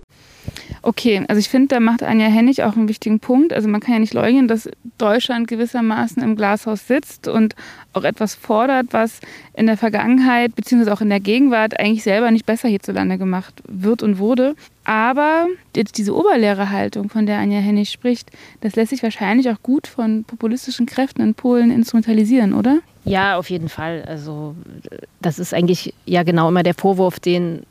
Okay, 0.83 1.25
also 1.29 1.39
ich 1.39 1.49
finde, 1.49 1.69
da 1.69 1.81
macht 1.81 2.03
Anja 2.03 2.27
Hennig 2.27 2.63
auch 2.63 2.77
einen 2.77 2.89
wichtigen 2.89 3.21
Punkt. 3.21 3.53
Also 3.53 3.69
man 3.69 3.81
kann 3.81 3.95
ja 3.95 4.01
nicht 4.01 4.15
leugnen, 4.15 4.49
dass 4.49 4.69
Deutschland 4.99 5.49
gewissermaßen 5.49 6.23
im 6.23 6.37
Glashaus 6.37 6.87
sitzt 6.87 7.29
und 7.29 7.55
auch 7.93 8.05
etwas 8.05 8.35
fordert, 8.35 8.87
was 8.91 9.21
in 9.55 9.67
der 9.67 9.77
Vergangenheit 9.77 10.55
bzw. 10.55 10.91
auch 10.91 11.01
in 11.01 11.09
der 11.09 11.21
Gegenwart 11.21 11.79
eigentlich 11.79 12.03
selber 12.03 12.31
nicht 12.31 12.47
besser 12.47 12.69
hierzulande 12.69 13.19
gemacht 13.19 13.63
wird 13.67 14.03
und 14.03 14.19
wurde. 14.19 14.55
Aber 14.85 15.47
diese 15.75 16.17
Oberlehrerhaltung, 16.17 17.11
von 17.11 17.27
der 17.27 17.39
Anja 17.39 17.59
Hennig 17.59 17.91
spricht, 17.91 18.31
das 18.63 18.75
lässt 18.77 18.91
sich 18.91 19.03
wahrscheinlich 19.03 19.51
auch 19.51 19.63
gut 19.63 19.87
von 19.87 20.25
populistischen 20.25 20.87
Kräften 20.87 21.23
in 21.23 21.35
Polen 21.35 21.71
instrumentalisieren, 21.71 22.55
oder? 22.55 22.79
Ja, 23.05 23.37
auf 23.37 23.51
jeden 23.51 23.69
Fall. 23.69 24.05
Also 24.07 24.55
das 25.21 25.39
ist 25.39 25.53
eigentlich 25.53 25.95
ja 26.07 26.23
genau 26.23 26.49
immer 26.49 26.63
der 26.63 26.75
Vorwurf, 26.75 27.21
den 27.21 27.63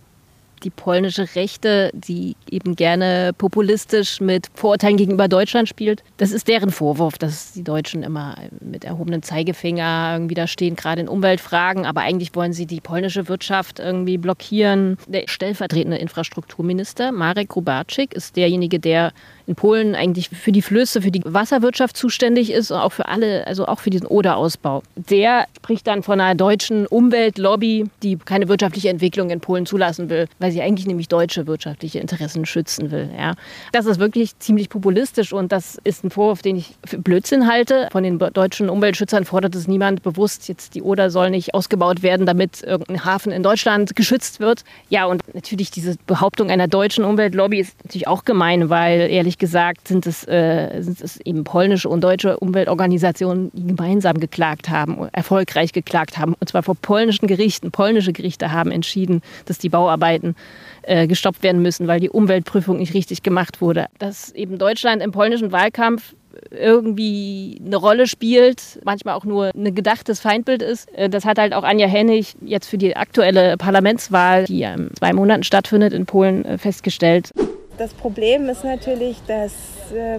die 0.64 0.70
polnische 0.70 1.36
Rechte, 1.36 1.92
die 1.94 2.36
eben 2.50 2.76
gerne 2.76 3.32
populistisch 3.38 4.22
mit 4.22 4.48
Vorurteilen 4.54 4.98
gegenüber 4.98 5.28
Deutschland 5.28 5.70
spielt. 5.70 6.04
Das 6.18 6.32
ist 6.32 6.48
deren 6.48 6.72
Vorwurf, 6.72 7.18
dass 7.18 7.54
die 7.54 7.64
Deutschen 7.64 8.04
immer 8.04 8.36
mit 8.60 8.84
erhobenem 8.84 9.22
Zeigefinger 9.22 10.14
irgendwie 10.14 10.36
da 10.36 10.48
stehen, 10.48 10.76
gerade 10.76 11.02
in 11.02 11.08
Umweltfragen. 11.08 11.86
Aber 11.86 12.02
eigentlich 12.02 12.36
wollen 12.36 12.54
sie 12.54 12.66
die 12.66 12.82
polnische 12.82 13.28
Wirtschaft 13.28 13.80
irgendwie 13.80 14.18
blockieren. 14.18 14.98
Der 15.08 15.24
stellvertretende 15.28 15.98
Infrastrukturminister 15.98 17.12
Marek 17.12 17.50
Grubarczyk 17.50 18.14
ist 18.14 18.36
derjenige, 18.36 18.80
der 18.80 19.12
in 19.48 19.56
Polen 19.56 19.96
eigentlich 19.96 20.30
für 20.30 20.52
die 20.52 20.62
Flüsse, 20.62 21.02
für 21.02 21.12
die 21.12 21.22
Wasserwirtschaft 21.24 21.96
zuständig 21.96 22.52
ist 22.52 22.70
und 22.70 22.78
auch 22.78 22.92
für 22.92 23.08
alle, 23.08 23.48
also 23.48 23.66
auch 23.66 23.80
für 23.80 23.90
diesen 23.90 24.08
Oderausbau. 24.08 24.84
Der 24.96 25.46
spricht 25.56 25.88
dann 25.88 26.04
von 26.04 26.20
einer 26.20 26.36
deutschen 26.36 26.86
Umweltlobby, 26.86 27.86
die 28.04 28.18
keine 28.18 28.50
wirtschaftliche 28.50 28.90
Entwicklung 28.90 29.30
in 29.30 29.40
Polen 29.40 29.66
zulassen 29.66 30.10
will, 30.10 30.28
weil 30.40 30.47
sie 30.52 30.62
eigentlich 30.62 30.88
nämlich 30.88 31.08
deutsche 31.08 31.48
wirtschaftliche 31.48 32.00
Interessen 32.00 32.46
schützen 32.46 32.92
will. 32.92 33.10
Ja. 33.18 33.34
Das 33.72 33.86
ist 33.86 34.00
wirklich 34.00 34.38
ziemlich 34.40 34.70
populistisch 34.70 35.34
und 35.34 35.52
das 35.52 35.78
ist 35.84 36.04
ein 36.04 36.10
Vorwurf, 36.10 36.42
den 36.42 36.58
ich 36.58 36.76
für 36.84 36.98
Blödsinn 36.98 37.48
halte. 37.48 37.88
Von 37.92 38.04
den 38.04 38.18
deutschen 38.18 38.70
Umweltschützern 38.70 39.26
fordert 39.26 39.56
es 39.56 39.68
niemand 39.68 40.04
bewusst, 40.04 40.48
jetzt 40.48 40.76
die 40.76 40.82
Oder 40.82 41.10
soll 41.10 41.30
nicht 41.30 41.54
ausgebaut 41.54 42.02
werden, 42.02 42.26
damit 42.26 42.64
irgendein 42.64 43.06
Hafen 43.06 43.32
in 43.32 43.44
Deutschland 43.44 43.96
geschützt 43.96 44.40
wird. 44.40 44.64
Ja, 44.90 45.06
und 45.06 45.22
natürlich 45.34 45.72
diese 45.72 45.96
Behauptung 46.08 46.50
einer 46.50 46.68
deutschen 46.68 47.04
Umweltlobby 47.04 47.60
ist 47.60 47.76
natürlich 47.84 48.08
auch 48.08 48.26
gemein, 48.26 48.70
weil 48.70 49.02
ehrlich 49.10 49.28
ehrlich 49.28 49.38
gesagt 49.38 49.90
sind 49.90 50.08
es, 50.08 50.26
äh, 50.26 50.82
sind 50.82 51.02
es 51.02 51.20
eben 51.20 51.44
polnische 51.44 51.90
und 51.90 52.00
deutsche 52.00 52.38
Umweltorganisationen, 52.38 53.52
die 53.54 53.68
gemeinsam 53.68 54.22
geklagt 54.22 54.70
haben, 54.70 55.10
erfolgreich 55.12 55.74
geklagt 55.74 56.18
haben. 56.18 56.34
Und 56.40 56.48
zwar 56.48 56.64
vor 56.64 56.76
polnischen 56.76 57.28
Gerichten. 57.28 57.72
Polnische 57.72 58.14
Gerichte 58.14 58.54
haben 58.54 58.72
entschieden, 58.72 59.22
dass 59.48 59.58
die 59.58 59.68
Bauarbeiten 59.68 60.37
äh, 60.84 61.08
gestoppt 61.08 61.44
werden 61.44 61.62
müssen, 61.62 61.88
weil 61.88 62.00
die 62.00 62.10
Umweltprüfung 62.10 62.78
nicht 62.78 62.94
richtig 62.94 63.24
gemacht 63.24 63.62
wurde. 63.62 63.88
Dass 64.00 64.32
eben 64.32 64.58
Deutschland 64.58 65.02
im 65.04 65.12
polnischen 65.12 65.52
Wahlkampf 65.52 66.16
irgendwie 66.52 67.62
eine 67.66 67.76
Rolle 67.78 68.08
spielt, 68.08 68.80
manchmal 68.84 69.16
auch 69.16 69.26
nur 69.26 69.52
ein 69.56 69.76
gedachtes 69.76 70.20
Feindbild 70.20 70.62
ist. 70.62 70.92
Äh, 70.94 71.10
das 71.10 71.26
hat 71.26 71.40
halt 71.40 71.54
auch 71.54 71.64
Anja 71.64 71.88
Hennig 71.88 72.36
jetzt 72.42 72.68
für 72.70 72.78
die 72.78 72.96
aktuelle 72.96 73.58
Parlamentswahl, 73.58 74.46
die 74.46 74.60
ja 74.60 74.74
in 74.74 74.90
zwei 74.98 75.14
Monaten 75.14 75.44
stattfindet 75.44 75.94
in 75.94 76.06
Polen, 76.06 76.46
äh, 76.46 76.58
festgestellt. 76.58 77.32
Das 77.78 77.94
Problem 77.94 78.50
ist 78.50 78.64
natürlich, 78.64 79.18
dass 79.28 79.54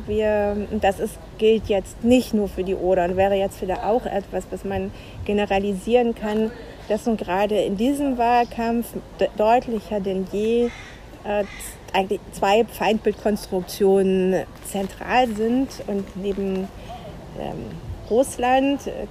wir, 0.06 0.56
das 0.80 1.00
ist, 1.00 1.18
gilt 1.38 1.66
jetzt 1.66 2.04
nicht 2.04 2.32
nur 2.32 2.46
für 2.48 2.62
die 2.62 2.76
Oder 2.76 3.04
und 3.04 3.16
wäre 3.16 3.34
jetzt 3.34 3.60
wieder 3.60 3.84
auch 3.84 4.06
etwas, 4.06 4.44
was 4.50 4.64
man 4.64 4.92
generalisieren 5.24 6.14
kann, 6.14 6.52
dass 6.88 7.06
nun 7.06 7.16
gerade 7.16 7.56
in 7.56 7.76
diesem 7.76 8.18
Wahlkampf 8.18 8.86
deutlicher 9.36 10.00
denn 10.00 10.26
je 10.32 10.70
äh, 11.24 11.44
eigentlich 11.92 12.20
zwei 12.32 12.64
Feindbildkonstruktionen 12.64 14.44
zentral 14.64 15.28
sind 15.28 15.68
und 15.86 16.04
neben 16.16 16.68
ähm, 17.38 17.66
Russland 18.10 18.86
äh, 18.86 19.06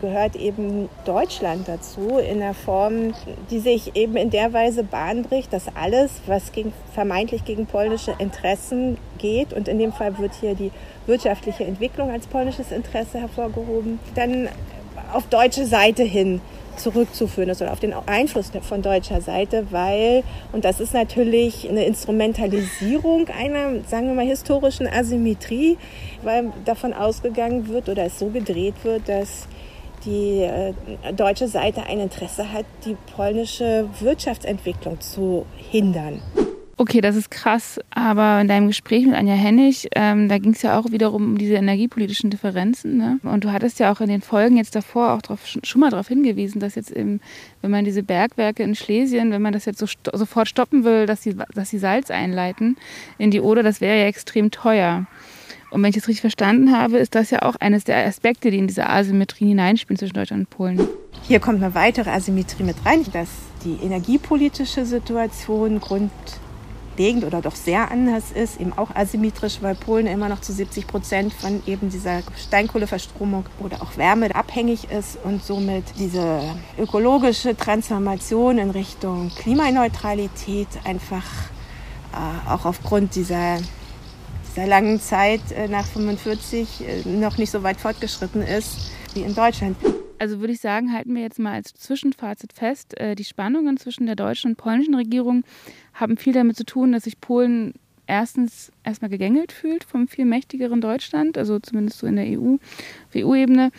gehört 0.00 0.36
eben 0.36 0.88
Deutschland 1.04 1.68
dazu 1.68 2.18
in 2.18 2.38
der 2.38 2.54
Form, 2.54 3.12
die 3.50 3.58
sich 3.58 3.94
eben 3.94 4.16
in 4.16 4.30
der 4.30 4.52
Weise 4.52 4.84
Bahn 4.84 5.22
bricht, 5.22 5.52
dass 5.52 5.64
alles, 5.74 6.10
was 6.26 6.52
gegen, 6.52 6.72
vermeintlich 6.94 7.44
gegen 7.44 7.66
polnische 7.66 8.14
Interessen 8.18 8.96
geht, 9.18 9.52
und 9.52 9.68
in 9.68 9.78
dem 9.78 9.92
Fall 9.92 10.18
wird 10.18 10.32
hier 10.40 10.54
die 10.54 10.70
wirtschaftliche 11.06 11.64
Entwicklung 11.64 12.10
als 12.10 12.26
polnisches 12.26 12.72
Interesse 12.72 13.20
hervorgehoben, 13.20 13.98
dann 14.14 14.48
auf 15.12 15.26
deutsche 15.26 15.66
Seite 15.66 16.02
hin 16.02 16.40
zurückzuführen 16.78 17.48
ist 17.50 17.60
oder 17.60 17.72
auf 17.72 17.80
den 17.80 17.92
Einfluss 18.06 18.50
von 18.62 18.82
deutscher 18.82 19.20
Seite, 19.20 19.66
weil, 19.70 20.22
und 20.52 20.64
das 20.64 20.80
ist 20.80 20.94
natürlich 20.94 21.68
eine 21.68 21.84
Instrumentalisierung 21.84 23.28
einer, 23.28 23.82
sagen 23.86 24.08
wir 24.08 24.14
mal, 24.14 24.26
historischen 24.26 24.86
Asymmetrie, 24.86 25.76
weil 26.22 26.52
davon 26.64 26.92
ausgegangen 26.92 27.68
wird 27.68 27.88
oder 27.88 28.04
es 28.04 28.18
so 28.18 28.26
gedreht 28.26 28.74
wird, 28.84 29.08
dass 29.08 29.48
die 30.04 30.42
äh, 30.42 30.72
deutsche 31.14 31.48
Seite 31.48 31.82
ein 31.84 32.00
Interesse 32.00 32.52
hat, 32.52 32.64
die 32.84 32.96
polnische 33.16 33.88
Wirtschaftsentwicklung 34.00 35.00
zu 35.00 35.44
hindern. 35.70 36.22
Okay, 36.80 37.00
das 37.00 37.16
ist 37.16 37.32
krass, 37.32 37.80
aber 37.90 38.40
in 38.40 38.46
deinem 38.46 38.68
Gespräch 38.68 39.04
mit 39.04 39.16
Anja 39.16 39.34
Hennig, 39.34 39.88
ähm, 39.96 40.28
da 40.28 40.38
ging 40.38 40.52
es 40.52 40.62
ja 40.62 40.78
auch 40.78 40.92
wiederum 40.92 41.24
um 41.24 41.36
diese 41.36 41.54
energiepolitischen 41.54 42.30
Differenzen. 42.30 42.96
Ne? 42.96 43.18
Und 43.24 43.42
du 43.42 43.50
hattest 43.50 43.80
ja 43.80 43.90
auch 43.92 44.00
in 44.00 44.08
den 44.08 44.22
Folgen 44.22 44.56
jetzt 44.56 44.76
davor 44.76 45.14
auch 45.14 45.20
drauf, 45.20 45.40
schon 45.44 45.80
mal 45.80 45.90
darauf 45.90 46.06
hingewiesen, 46.06 46.60
dass 46.60 46.76
jetzt 46.76 46.92
eben, 46.92 47.20
wenn 47.62 47.72
man 47.72 47.84
diese 47.84 48.04
Bergwerke 48.04 48.62
in 48.62 48.76
Schlesien, 48.76 49.32
wenn 49.32 49.42
man 49.42 49.52
das 49.52 49.64
jetzt 49.64 49.80
so 49.80 49.88
st 49.88 50.08
sofort 50.12 50.46
stoppen 50.46 50.84
will, 50.84 51.06
dass 51.06 51.20
sie, 51.20 51.34
dass 51.52 51.70
sie 51.70 51.78
Salz 51.78 52.12
einleiten 52.12 52.76
in 53.18 53.32
die 53.32 53.40
Oder, 53.40 53.64
das 53.64 53.80
wäre 53.80 53.98
ja 53.98 54.06
extrem 54.06 54.52
teuer. 54.52 55.06
Und 55.70 55.82
wenn 55.82 55.90
ich 55.90 55.96
das 55.96 56.06
richtig 56.06 56.20
verstanden 56.20 56.70
habe, 56.70 56.98
ist 56.98 57.16
das 57.16 57.30
ja 57.30 57.42
auch 57.42 57.56
eines 57.56 57.82
der 57.82 58.06
Aspekte, 58.06 58.52
die 58.52 58.58
in 58.58 58.68
diese 58.68 58.88
Asymmetrien 58.88 59.48
hineinspielen 59.48 59.98
zwischen 59.98 60.14
Deutschland 60.14 60.42
und 60.42 60.50
Polen. 60.50 60.88
Hier 61.26 61.40
kommt 61.40 61.60
eine 61.60 61.74
weitere 61.74 62.10
Asymmetrie 62.10 62.62
mit 62.62 62.76
rein, 62.86 63.04
dass 63.12 63.30
die 63.64 63.84
energiepolitische 63.84 64.84
Situation 64.84 65.80
Grund 65.80 66.12
grundlegend 66.98 67.24
oder 67.24 67.40
doch 67.40 67.54
sehr 67.54 67.90
anders 67.90 68.32
ist, 68.32 68.60
eben 68.60 68.72
auch 68.76 68.94
asymmetrisch, 68.94 69.58
weil 69.60 69.74
Polen 69.74 70.06
immer 70.06 70.28
noch 70.28 70.40
zu 70.40 70.52
70 70.52 70.86
Prozent 70.86 71.32
von 71.32 71.62
eben 71.66 71.90
dieser 71.90 72.22
Steinkohleverstromung 72.36 73.46
oder 73.60 73.82
auch 73.82 73.96
Wärme 73.96 74.34
abhängig 74.34 74.90
ist 74.90 75.18
und 75.22 75.42
somit 75.44 75.84
diese 75.98 76.40
ökologische 76.76 77.56
Transformation 77.56 78.58
in 78.58 78.70
Richtung 78.70 79.30
Klimaneutralität 79.36 80.68
einfach 80.84 81.24
äh, 82.12 82.50
auch 82.50 82.64
aufgrund 82.64 83.14
dieser 83.14 83.58
dieser 84.50 84.66
langen 84.66 85.00
Zeit 85.00 85.52
äh, 85.52 85.68
nach 85.68 85.86
45 85.86 86.68
äh, 86.80 87.08
noch 87.08 87.38
nicht 87.38 87.50
so 87.50 87.62
weit 87.62 87.80
fortgeschritten 87.80 88.42
ist 88.42 88.90
wie 89.14 89.20
in 89.20 89.34
Deutschland. 89.34 89.76
Also 90.20 90.40
würde 90.40 90.52
ich 90.52 90.60
sagen, 90.60 90.92
halten 90.92 91.14
wir 91.14 91.22
jetzt 91.22 91.38
mal 91.38 91.52
als 91.52 91.72
Zwischenfazit 91.74 92.52
fest, 92.52 92.98
äh, 92.98 93.14
die 93.14 93.24
Spannungen 93.24 93.76
zwischen 93.76 94.06
der 94.06 94.16
deutschen 94.16 94.52
und 94.52 94.56
polnischen 94.56 94.94
Regierung 94.96 95.44
haben 95.98 96.16
viel 96.16 96.32
damit 96.32 96.56
zu 96.56 96.64
tun, 96.64 96.92
dass 96.92 97.04
sich 97.04 97.20
Polen 97.20 97.74
erstens 98.06 98.72
erstmal 98.84 99.10
gegängelt 99.10 99.52
fühlt 99.52 99.84
vom 99.84 100.08
viel 100.08 100.24
mächtigeren 100.24 100.80
Deutschland, 100.80 101.36
also 101.36 101.58
zumindest 101.58 101.98
so 101.98 102.06
in 102.06 102.16
der 102.16 102.26
EU, 102.26 102.56
EU-Ebene, 103.14 103.70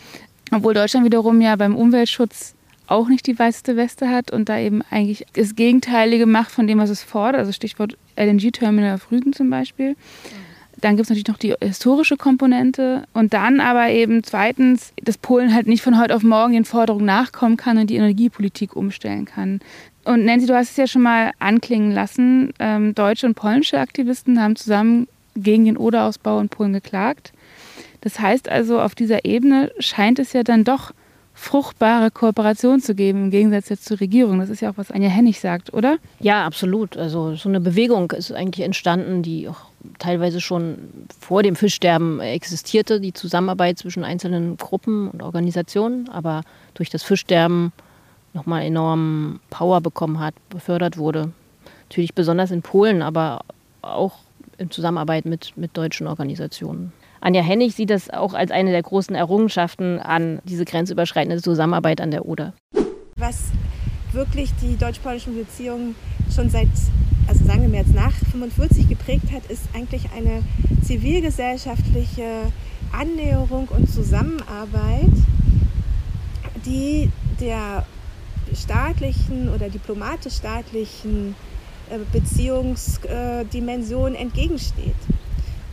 obwohl 0.52 0.74
Deutschland 0.74 1.04
wiederum 1.04 1.40
ja 1.40 1.56
beim 1.56 1.76
Umweltschutz 1.76 2.54
auch 2.86 3.08
nicht 3.08 3.26
die 3.26 3.38
weißeste 3.38 3.76
Weste 3.76 4.08
hat 4.08 4.32
und 4.32 4.48
da 4.48 4.58
eben 4.58 4.82
eigentlich 4.90 5.24
das 5.34 5.54
Gegenteilige 5.54 6.26
macht 6.26 6.50
von 6.50 6.66
dem, 6.66 6.78
was 6.78 6.90
es 6.90 7.02
fordert, 7.02 7.40
also 7.40 7.52
Stichwort 7.52 7.96
LNG-Terminal 8.16 8.94
auf 8.94 9.10
Rügen 9.12 9.32
zum 9.32 9.48
Beispiel. 9.48 9.96
Dann 10.80 10.96
gibt 10.96 11.04
es 11.04 11.10
natürlich 11.10 11.28
noch 11.28 11.36
die 11.36 11.54
historische 11.60 12.16
Komponente 12.16 13.04
und 13.12 13.34
dann 13.34 13.60
aber 13.60 13.90
eben 13.90 14.24
zweitens, 14.24 14.92
dass 15.02 15.18
Polen 15.18 15.54
halt 15.54 15.66
nicht 15.66 15.82
von 15.82 16.00
heute 16.00 16.16
auf 16.16 16.22
morgen 16.22 16.54
den 16.54 16.64
Forderungen 16.64 17.04
nachkommen 17.04 17.56
kann 17.56 17.78
und 17.78 17.90
die 17.90 17.96
Energiepolitik 17.96 18.74
umstellen 18.76 19.26
kann. 19.26 19.60
Und 20.04 20.24
Nancy, 20.24 20.46
du 20.46 20.54
hast 20.54 20.70
es 20.70 20.76
ja 20.76 20.86
schon 20.86 21.02
mal 21.02 21.32
anklingen 21.38 21.92
lassen. 21.92 22.52
Ähm, 22.58 22.94
deutsche 22.94 23.26
und 23.26 23.34
polnische 23.34 23.78
Aktivisten 23.78 24.42
haben 24.42 24.56
zusammen 24.56 25.08
gegen 25.36 25.64
den 25.64 25.76
Oderausbau 25.76 26.40
in 26.40 26.48
Polen 26.48 26.72
geklagt. 26.72 27.32
Das 28.00 28.18
heißt 28.18 28.48
also, 28.48 28.80
auf 28.80 28.94
dieser 28.94 29.24
Ebene 29.24 29.72
scheint 29.78 30.18
es 30.18 30.32
ja 30.32 30.42
dann 30.42 30.64
doch 30.64 30.92
fruchtbare 31.34 32.10
Kooperation 32.10 32.80
zu 32.80 32.94
geben, 32.94 33.24
im 33.24 33.30
Gegensatz 33.30 33.70
jetzt 33.70 33.86
zur 33.86 34.00
Regierung. 34.00 34.40
Das 34.40 34.50
ist 34.50 34.60
ja 34.60 34.70
auch, 34.70 34.76
was 34.76 34.90
Anja 34.90 35.08
Hennig 35.08 35.40
sagt, 35.40 35.72
oder? 35.72 35.96
Ja, 36.18 36.44
absolut. 36.44 36.96
Also 36.98 37.34
so 37.34 37.48
eine 37.48 37.60
Bewegung 37.60 38.10
ist 38.10 38.32
eigentlich 38.32 38.64
entstanden, 38.64 39.22
die 39.22 39.48
auch 39.48 39.70
teilweise 39.98 40.40
schon 40.40 41.06
vor 41.18 41.42
dem 41.42 41.56
Fischsterben 41.56 42.20
existierte, 42.20 43.00
die 43.00 43.14
Zusammenarbeit 43.14 43.78
zwischen 43.78 44.04
einzelnen 44.04 44.58
Gruppen 44.58 45.08
und 45.08 45.22
Organisationen, 45.22 46.10
aber 46.10 46.42
durch 46.74 46.90
das 46.90 47.02
Fischsterben 47.02 47.72
nochmal 48.32 48.62
enorm 48.62 49.40
Power 49.50 49.80
bekommen 49.80 50.20
hat, 50.20 50.34
befördert 50.48 50.96
wurde. 50.96 51.32
Natürlich 51.88 52.14
besonders 52.14 52.50
in 52.50 52.62
Polen, 52.62 53.02
aber 53.02 53.40
auch 53.82 54.18
in 54.58 54.70
Zusammenarbeit 54.70 55.24
mit, 55.24 55.56
mit 55.56 55.76
deutschen 55.76 56.06
Organisationen. 56.06 56.92
Anja 57.20 57.42
Hennig 57.42 57.74
sieht 57.74 57.90
das 57.90 58.08
auch 58.10 58.34
als 58.34 58.50
eine 58.50 58.70
der 58.70 58.82
großen 58.82 59.14
Errungenschaften 59.14 59.98
an, 59.98 60.40
diese 60.44 60.64
grenzüberschreitende 60.64 61.42
Zusammenarbeit 61.42 62.00
an 62.00 62.10
der 62.10 62.24
Oder. 62.24 62.54
Was 63.16 63.50
wirklich 64.12 64.52
die 64.62 64.76
deutsch-polnischen 64.76 65.36
Beziehungen 65.36 65.94
schon 66.34 66.48
seit, 66.48 66.68
also 67.26 67.44
sagen 67.44 67.70
wir 67.70 67.80
jetzt 67.80 67.94
nach 67.94 68.12
45 68.12 68.88
geprägt 68.88 69.32
hat, 69.32 69.44
ist 69.50 69.62
eigentlich 69.74 70.06
eine 70.16 70.42
zivilgesellschaftliche 70.82 72.50
Annäherung 72.92 73.68
und 73.68 73.90
Zusammenarbeit, 73.90 75.12
die 76.64 77.10
der 77.40 77.84
staatlichen 78.54 79.52
oder 79.54 79.68
diplomatisch-staatlichen 79.68 81.34
äh, 81.90 81.98
Beziehungsdimension 82.12 84.14
entgegensteht. 84.14 84.94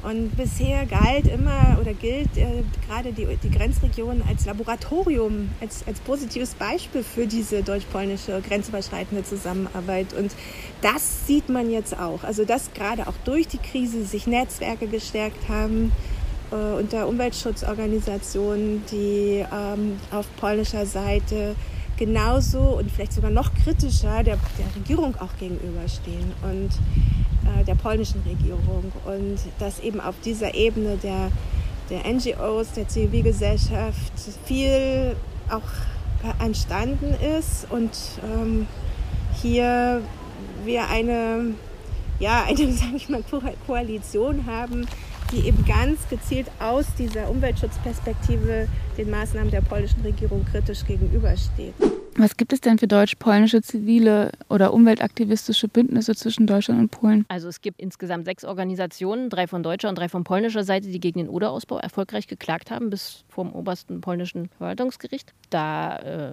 Und 0.03 0.37
bisher 0.37 0.85
galt 0.85 1.27
immer 1.27 1.77
oder 1.81 1.93
gilt 1.93 2.37
äh, 2.37 2.63
gerade 2.87 3.11
die, 3.11 3.27
die 3.43 3.49
Grenzregion 3.49 4.21
als 4.29 4.45
Laboratorium, 4.45 5.49
als, 5.59 5.85
als 5.87 5.99
positives 5.99 6.53
Beispiel 6.53 7.03
für 7.03 7.27
diese 7.27 7.63
deutsch-polnische 7.63 8.41
grenzüberschreitende 8.41 9.23
Zusammenarbeit. 9.23 10.13
Und 10.13 10.31
das 10.81 11.27
sieht 11.27 11.49
man 11.49 11.69
jetzt 11.69 11.99
auch. 11.99 12.23
Also 12.23 12.45
dass 12.45 12.73
gerade 12.73 13.07
auch 13.07 13.17
durch 13.25 13.47
die 13.47 13.57
Krise 13.57 14.05
sich 14.05 14.27
Netzwerke 14.27 14.87
gestärkt 14.87 15.49
haben 15.49 15.91
äh, 16.51 16.55
unter 16.55 17.07
Umweltschutzorganisationen, 17.07 18.83
die 18.91 19.43
ähm, 19.51 19.99
auf 20.11 20.27
polnischer 20.37 20.85
Seite 20.85 21.55
genauso 21.97 22.59
und 22.59 22.91
vielleicht 22.91 23.13
sogar 23.13 23.31
noch 23.31 23.53
kritischer 23.53 24.23
der, 24.23 24.37
der 24.57 24.75
Regierung 24.75 25.15
auch 25.17 25.35
gegenüberstehen. 25.39 26.31
Und 26.43 26.71
äh, 27.47 27.63
der 27.63 27.75
polnischen 27.75 28.21
Regierung 28.21 28.91
und 29.05 29.37
dass 29.59 29.79
eben 29.79 30.01
auf 30.01 30.15
dieser 30.23 30.53
Ebene 30.53 30.97
der, 30.97 31.31
der 31.89 32.11
NGOs, 32.11 32.73
der 32.73 32.87
Zivilgesellschaft 32.87 34.13
viel 34.45 35.15
auch 35.49 35.61
entstanden 36.43 37.13
ist 37.39 37.67
und 37.69 37.91
ähm, 38.23 38.67
hier 39.41 40.01
wir 40.65 40.89
eine, 40.89 41.53
ja, 42.19 42.43
eine, 42.43 42.71
sage 42.73 42.95
ich 42.95 43.07
mal, 43.07 43.23
Koalition 43.65 44.45
haben, 44.45 44.87
die 45.31 45.47
eben 45.47 45.65
ganz 45.65 46.07
gezielt 46.09 46.47
aus 46.59 46.85
dieser 46.97 47.29
Umweltschutzperspektive 47.29 48.67
den 48.97 49.09
Maßnahmen 49.09 49.51
der 49.51 49.61
polnischen 49.61 50.01
Regierung 50.01 50.45
kritisch 50.45 50.85
gegenübersteht. 50.85 51.73
Was 52.19 52.35
gibt 52.35 52.51
es 52.51 52.61
denn 52.61 52.79
für 52.79 52.87
deutsch-polnische 52.87 53.61
zivile 53.61 54.31
oder 54.49 54.73
umweltaktivistische 54.73 55.67
Bündnisse 55.67 56.15
zwischen 56.15 56.47
Deutschland 56.47 56.79
und 56.79 56.89
Polen? 56.89 57.25
Also 57.27 57.47
es 57.47 57.61
gibt 57.61 57.79
insgesamt 57.79 58.25
sechs 58.25 58.43
Organisationen, 58.43 59.29
drei 59.29 59.45
von 59.45 59.61
deutscher 59.61 59.89
und 59.89 59.99
drei 59.99 60.09
von 60.09 60.23
polnischer 60.23 60.63
Seite, 60.63 60.87
die 60.87 60.99
gegen 60.99 61.19
den 61.19 61.29
Oderausbau 61.29 61.77
erfolgreich 61.77 62.27
geklagt 62.27 62.71
haben, 62.71 62.89
bis 62.89 63.23
vom 63.29 63.53
obersten 63.53 64.01
polnischen 64.01 64.49
Verwaltungsgericht. 64.57 65.33
Da 65.51 65.97
äh, 65.97 66.31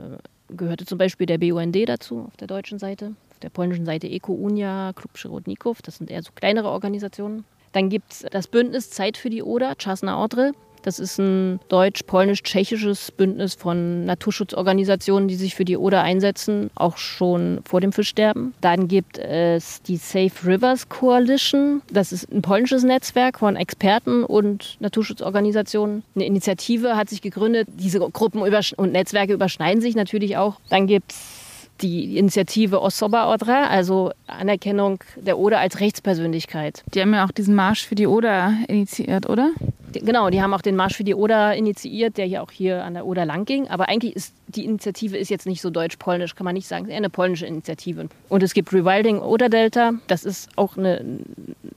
gehörte 0.56 0.86
zum 0.86 0.96
Beispiel 0.96 1.26
der 1.26 1.36
BUND 1.36 1.76
dazu 1.86 2.20
auf 2.28 2.36
der 2.38 2.46
deutschen 2.46 2.78
Seite, 2.78 3.14
auf 3.32 3.40
der 3.40 3.50
polnischen 3.50 3.84
Seite 3.84 4.06
Eko 4.06 4.32
Unia, 4.32 4.92
Klub 4.94 5.12
Przyrodnikow, 5.12 5.82
das 5.82 5.98
sind 5.98 6.10
eher 6.10 6.22
so 6.22 6.30
kleinere 6.34 6.70
Organisationen. 6.70 7.44
Dann 7.74 7.90
gibt 7.90 8.12
es 8.12 8.26
das 8.30 8.46
Bündnis 8.46 8.88
Zeit 8.90 9.16
für 9.16 9.30
die 9.30 9.42
Oder, 9.42 9.74
Czasna 9.76 10.22
Odry, 10.22 10.52
das 10.84 10.98
ist 10.98 11.18
ein 11.18 11.60
deutsch-polnisch-tschechisches 11.70 13.10
Bündnis 13.10 13.54
von 13.54 14.04
Naturschutzorganisationen, 14.04 15.28
die 15.28 15.34
sich 15.34 15.54
für 15.54 15.64
die 15.64 15.78
Oder 15.78 16.02
einsetzen, 16.02 16.70
auch 16.74 16.98
schon 16.98 17.60
vor 17.64 17.80
dem 17.80 17.90
Fischsterben. 17.90 18.52
Dann 18.60 18.86
gibt 18.86 19.16
es 19.16 19.80
die 19.80 19.96
Safe 19.96 20.30
Rivers 20.44 20.90
Coalition. 20.90 21.80
Das 21.90 22.12
ist 22.12 22.30
ein 22.30 22.42
polnisches 22.42 22.84
Netzwerk 22.84 23.38
von 23.38 23.56
Experten 23.56 24.24
und 24.24 24.76
Naturschutzorganisationen. 24.80 26.02
Eine 26.14 26.26
Initiative 26.26 26.96
hat 26.96 27.08
sich 27.08 27.22
gegründet. 27.22 27.66
Diese 27.72 27.98
Gruppen 27.98 28.42
und 28.42 28.92
Netzwerke 28.92 29.32
überschneiden 29.32 29.80
sich 29.80 29.96
natürlich 29.96 30.36
auch. 30.36 30.60
Dann 30.68 30.86
gibt 30.86 31.12
es 31.12 31.43
die 31.80 32.16
Initiative 32.18 32.80
Osoba 32.80 33.32
Odra, 33.32 33.66
also 33.66 34.12
Anerkennung 34.26 35.00
der 35.16 35.38
Oder 35.38 35.58
als 35.58 35.80
Rechtspersönlichkeit. 35.80 36.84
Die 36.94 37.00
haben 37.00 37.12
ja 37.12 37.24
auch 37.26 37.32
diesen 37.32 37.54
Marsch 37.54 37.86
für 37.86 37.94
die 37.94 38.06
Oder 38.06 38.54
initiiert, 38.68 39.28
oder? 39.28 39.50
Genau, 39.92 40.30
die 40.30 40.42
haben 40.42 40.54
auch 40.54 40.62
den 40.62 40.76
Marsch 40.76 40.96
für 40.96 41.04
die 41.04 41.14
Oder 41.14 41.54
initiiert, 41.54 42.16
der 42.16 42.26
hier 42.26 42.42
auch 42.42 42.50
hier 42.50 42.84
an 42.84 42.94
der 42.94 43.06
Oder 43.06 43.24
lang 43.24 43.44
ging. 43.44 43.68
Aber 43.68 43.88
eigentlich 43.88 44.16
ist 44.16 44.34
die 44.46 44.64
Initiative 44.64 45.16
ist 45.16 45.30
jetzt 45.30 45.46
nicht 45.46 45.60
so 45.60 45.70
deutsch-polnisch, 45.70 46.34
kann 46.34 46.44
man 46.44 46.54
nicht 46.54 46.68
sagen. 46.68 46.84
Es 46.84 46.88
ist 46.88 46.92
eher 46.92 46.98
eine 46.98 47.10
polnische 47.10 47.46
Initiative. 47.46 48.08
Und 48.28 48.42
es 48.42 48.54
gibt 48.54 48.72
Rewilding 48.72 49.18
Oder 49.18 49.48
Delta. 49.48 49.92
Das 50.06 50.24
ist 50.24 50.50
auch 50.56 50.76
eine, 50.76 51.04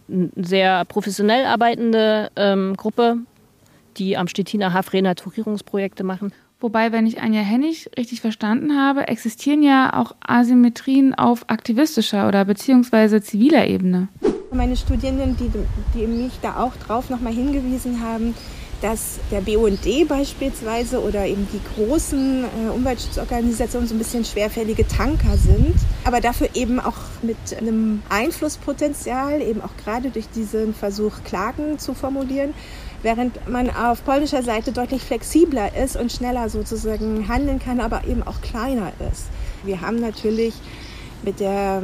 eine 0.10 0.30
sehr 0.36 0.86
professionell 0.86 1.46
arbeitende 1.46 2.30
ähm, 2.36 2.76
Gruppe, 2.78 3.18
die 3.98 4.18
am 4.18 4.28
Stettiner 4.28 4.74
Haff 4.74 4.94
Renaturierungsprojekte 4.94 6.04
machen. 6.04 6.32
Wobei, 6.60 6.92
wenn 6.92 7.06
ich 7.06 7.22
Anja 7.22 7.42
Hennig 7.42 7.90
richtig 7.98 8.22
verstanden 8.22 8.76
habe, 8.76 9.08
existieren 9.08 9.62
ja 9.62 9.94
auch 9.94 10.16
Asymmetrien 10.22 11.14
auf 11.14 11.50
aktivistischer 11.50 12.28
oder 12.28 12.46
beziehungsweise 12.46 13.22
ziviler 13.22 13.68
Ebene. 13.68 14.08
Meine 14.52 14.76
Studierenden, 14.76 15.38
die, 15.38 15.52
die 15.94 16.08
mich 16.08 16.40
da 16.42 16.58
auch 16.58 16.76
drauf 16.78 17.12
nochmal 17.12 17.34
hingewiesen 17.34 18.02
haben, 18.02 18.34
dass 18.82 19.20
der 19.32 19.42
BUND 19.42 20.08
beispielsweise 20.08 21.02
oder 21.02 21.26
eben 21.26 21.48
die 21.52 21.60
großen 21.76 22.44
äh, 22.44 22.70
Umweltschutzorganisationen 22.70 23.88
so 23.88 23.96
ein 23.96 23.98
bisschen 23.98 24.24
schwerfällige 24.24 24.88
Tanker 24.88 25.36
sind, 25.38 25.76
aber 26.04 26.22
dafür 26.22 26.50
eben 26.54 26.80
auch 26.80 26.98
mit 27.22 27.38
einem 27.60 28.02
Einflusspotenzial, 28.10 29.42
eben 29.42 29.62
auch 29.62 29.76
gerade 29.84 30.10
durch 30.10 30.30
diesen 30.30 30.74
Versuch, 30.74 31.24
Klagen 31.24 31.80
zu 31.80 31.94
formulieren, 31.94 32.54
während 33.04 33.48
man 33.50 33.70
auf 33.70 34.04
polnischer 34.04 34.44
Seite 34.44 34.72
deutlich 34.72 35.02
flexibler 35.02 35.76
ist 35.76 35.96
und 35.96 36.12
schneller 36.12 36.50
sozusagen 36.50 37.28
handeln 37.28 37.60
kann, 37.60 37.80
aber 37.80 38.06
eben 38.06 38.24
auch 38.24 38.42
kleiner 38.42 38.92
ist. 39.12 39.28
Wir 39.64 39.82
haben 39.82 40.00
natürlich 40.00 40.54
mit 41.24 41.40
der 41.40 41.84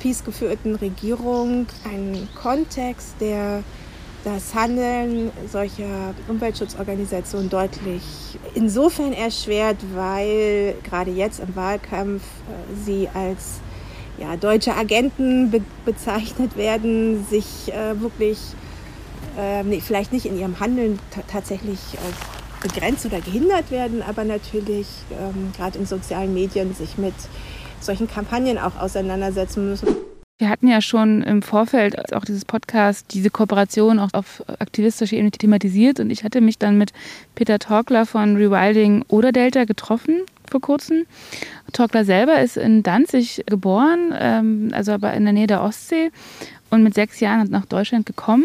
PiS 0.00 0.24
geführten 0.24 0.76
Regierung 0.76 1.66
einen 1.84 2.28
Kontext, 2.34 3.14
der 3.20 3.62
das 4.24 4.54
Handeln 4.54 5.30
solcher 5.50 6.14
Umweltschutzorganisationen 6.28 7.48
deutlich 7.48 8.02
insofern 8.54 9.12
erschwert, 9.12 9.76
weil 9.94 10.74
gerade 10.84 11.10
jetzt 11.10 11.40
im 11.40 11.54
Wahlkampf 11.54 12.22
äh, 12.22 12.84
sie 12.84 13.08
als 13.14 13.60
ja, 14.18 14.36
deutsche 14.36 14.74
Agenten 14.74 15.50
be 15.50 15.60
bezeichnet 15.84 16.56
werden, 16.56 17.24
sich 17.30 17.72
äh, 17.72 18.00
wirklich 18.00 18.38
äh, 19.38 19.62
nee, 19.62 19.80
vielleicht 19.80 20.12
nicht 20.12 20.26
in 20.26 20.38
ihrem 20.38 20.58
Handeln 20.60 20.98
tatsächlich 21.28 21.78
äh, 21.94 22.66
begrenzt 22.66 23.06
oder 23.06 23.20
gehindert 23.20 23.70
werden, 23.70 24.02
aber 24.02 24.24
natürlich 24.24 24.88
ähm, 25.12 25.52
gerade 25.56 25.78
in 25.78 25.86
sozialen 25.86 26.34
Medien 26.34 26.74
sich 26.74 26.98
mit 26.98 27.14
solchen 27.80 28.08
Kampagnen 28.08 28.58
auch 28.58 28.76
auseinandersetzen 28.76 29.68
müssen. 29.68 29.88
Wir 30.40 30.48
hatten 30.48 30.68
ja 30.68 30.80
schon 30.80 31.22
im 31.22 31.42
Vorfeld 31.42 32.14
auch 32.14 32.24
dieses 32.24 32.44
Podcast 32.44 33.12
diese 33.12 33.28
Kooperation 33.28 33.98
auch 33.98 34.10
auf 34.12 34.42
aktivistischer 34.60 35.16
Ebene 35.16 35.32
thematisiert 35.32 35.98
und 35.98 36.10
ich 36.10 36.22
hatte 36.22 36.40
mich 36.40 36.58
dann 36.58 36.78
mit 36.78 36.92
Peter 37.34 37.58
Torkler 37.58 38.06
von 38.06 38.36
Rewilding 38.36 39.04
Oder 39.08 39.32
Delta 39.32 39.64
getroffen 39.64 40.22
vor 40.48 40.60
kurzem. 40.60 41.06
Torkler 41.72 42.04
selber 42.04 42.40
ist 42.40 42.56
in 42.56 42.82
Danzig 42.84 43.42
geboren, 43.46 44.14
ähm, 44.16 44.70
also 44.72 44.92
aber 44.92 45.12
in 45.14 45.24
der 45.24 45.32
Nähe 45.32 45.48
der 45.48 45.62
Ostsee 45.62 46.10
und 46.70 46.82
mit 46.82 46.94
sechs 46.94 47.20
Jahren 47.20 47.50
nach 47.50 47.66
Deutschland 47.66 48.06
gekommen, 48.06 48.44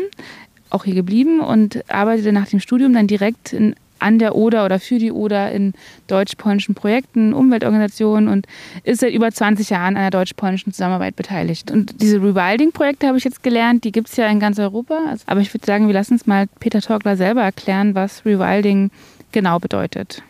auch 0.73 0.85
hier 0.85 0.95
geblieben 0.95 1.39
und 1.39 1.83
arbeitete 1.89 2.31
nach 2.31 2.47
dem 2.47 2.59
Studium 2.59 2.93
dann 2.93 3.07
direkt 3.07 3.53
in 3.53 3.75
an 4.03 4.19
der 4.19 4.35
Oder 4.35 4.65
oder 4.65 4.79
für 4.79 4.99
die 4.99 5.11
Oder 5.11 5.51
in 5.51 5.73
deutsch-polnischen 6.07 6.75
Projekten, 6.75 7.33
Umweltorganisationen 7.33 8.27
und 8.27 8.45
ist 8.83 8.99
seit 8.99 9.13
über 9.13 9.31
20 9.31 9.69
Jahren 9.69 9.95
an 9.95 10.01
der 10.01 10.11
deutsch-polnischen 10.11 10.73
Zusammenarbeit 10.73 11.15
beteiligt. 11.15 11.71
Und 11.71 12.01
diese 12.01 12.17
Rewilding-Projekte 12.17 13.07
habe 13.07 13.17
ich 13.17 13.23
jetzt 13.23 13.43
gelernt, 13.43 13.85
die 13.85 13.93
gibt 13.93 14.09
es 14.09 14.17
ja 14.17 14.27
in 14.27 14.41
ganz 14.41 14.59
Europa. 14.59 14.99
Also, 15.09 15.23
aber 15.27 15.39
ich 15.39 15.53
würde 15.53 15.65
sagen, 15.65 15.87
wir 15.87 15.93
lassen 15.93 16.13
uns 16.13 16.27
mal 16.27 16.47
Peter 16.59 16.81
Torgler 16.81 17.15
selber 17.15 17.43
erklären, 17.43 17.95
was 17.95 18.25
Rewilding 18.25 18.91
genau 19.31 19.59
bedeutet. 19.59 20.21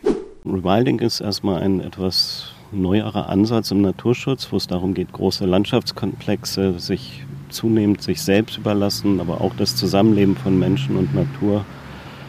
Rewilding 0.46 1.00
ist 1.00 1.20
erstmal 1.20 1.62
ein 1.62 1.80
etwas 1.80 2.52
neuerer 2.70 3.28
Ansatz 3.28 3.70
im 3.70 3.82
Naturschutz, 3.82 4.52
wo 4.52 4.56
es 4.56 4.66
darum 4.66 4.94
geht, 4.94 5.12
große 5.12 5.46
Landschaftskomplexe 5.46 6.78
sich 6.78 7.24
zunehmend 7.54 8.02
sich 8.02 8.22
selbst 8.22 8.58
überlassen, 8.58 9.20
aber 9.20 9.40
auch 9.40 9.54
das 9.56 9.76
Zusammenleben 9.76 10.36
von 10.36 10.58
Menschen 10.58 10.96
und 10.96 11.14
Natur 11.14 11.64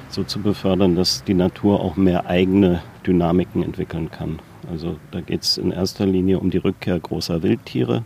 so 0.10 0.24
zu 0.24 0.40
befördern, 0.40 0.96
dass 0.96 1.24
die 1.24 1.34
Natur 1.34 1.82
auch 1.82 1.98
mehr 1.98 2.28
eigene 2.28 2.82
Dynamiken 3.06 3.64
entwickeln 3.64 4.10
kann. 4.12 4.40
Also 4.72 4.96
da 5.12 5.22
geht 5.22 5.44
es 5.44 5.58
in 5.58 5.72
erster 5.72 6.06
Linie 6.06 6.40
um 6.40 6.50
die 6.50 6.58
Rückkehr 6.58 7.00
großer 7.00 7.44
Wildtiere, 7.44 8.04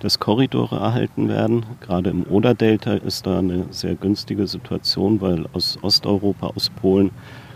dass 0.00 0.20
Korridore 0.20 0.76
erhalten 0.76 1.28
werden. 1.28 1.66
Gerade 1.80 2.10
im 2.10 2.22
Oder-Delta 2.24 2.94
ist 2.94 3.26
da 3.26 3.40
eine 3.40 3.66
sehr 3.70 3.96
günstige 3.96 4.46
Situation, 4.46 5.20
weil 5.20 5.46
aus 5.52 5.78
Osteuropa, 5.82 6.52
aus 6.54 6.70
Polen 6.70 7.10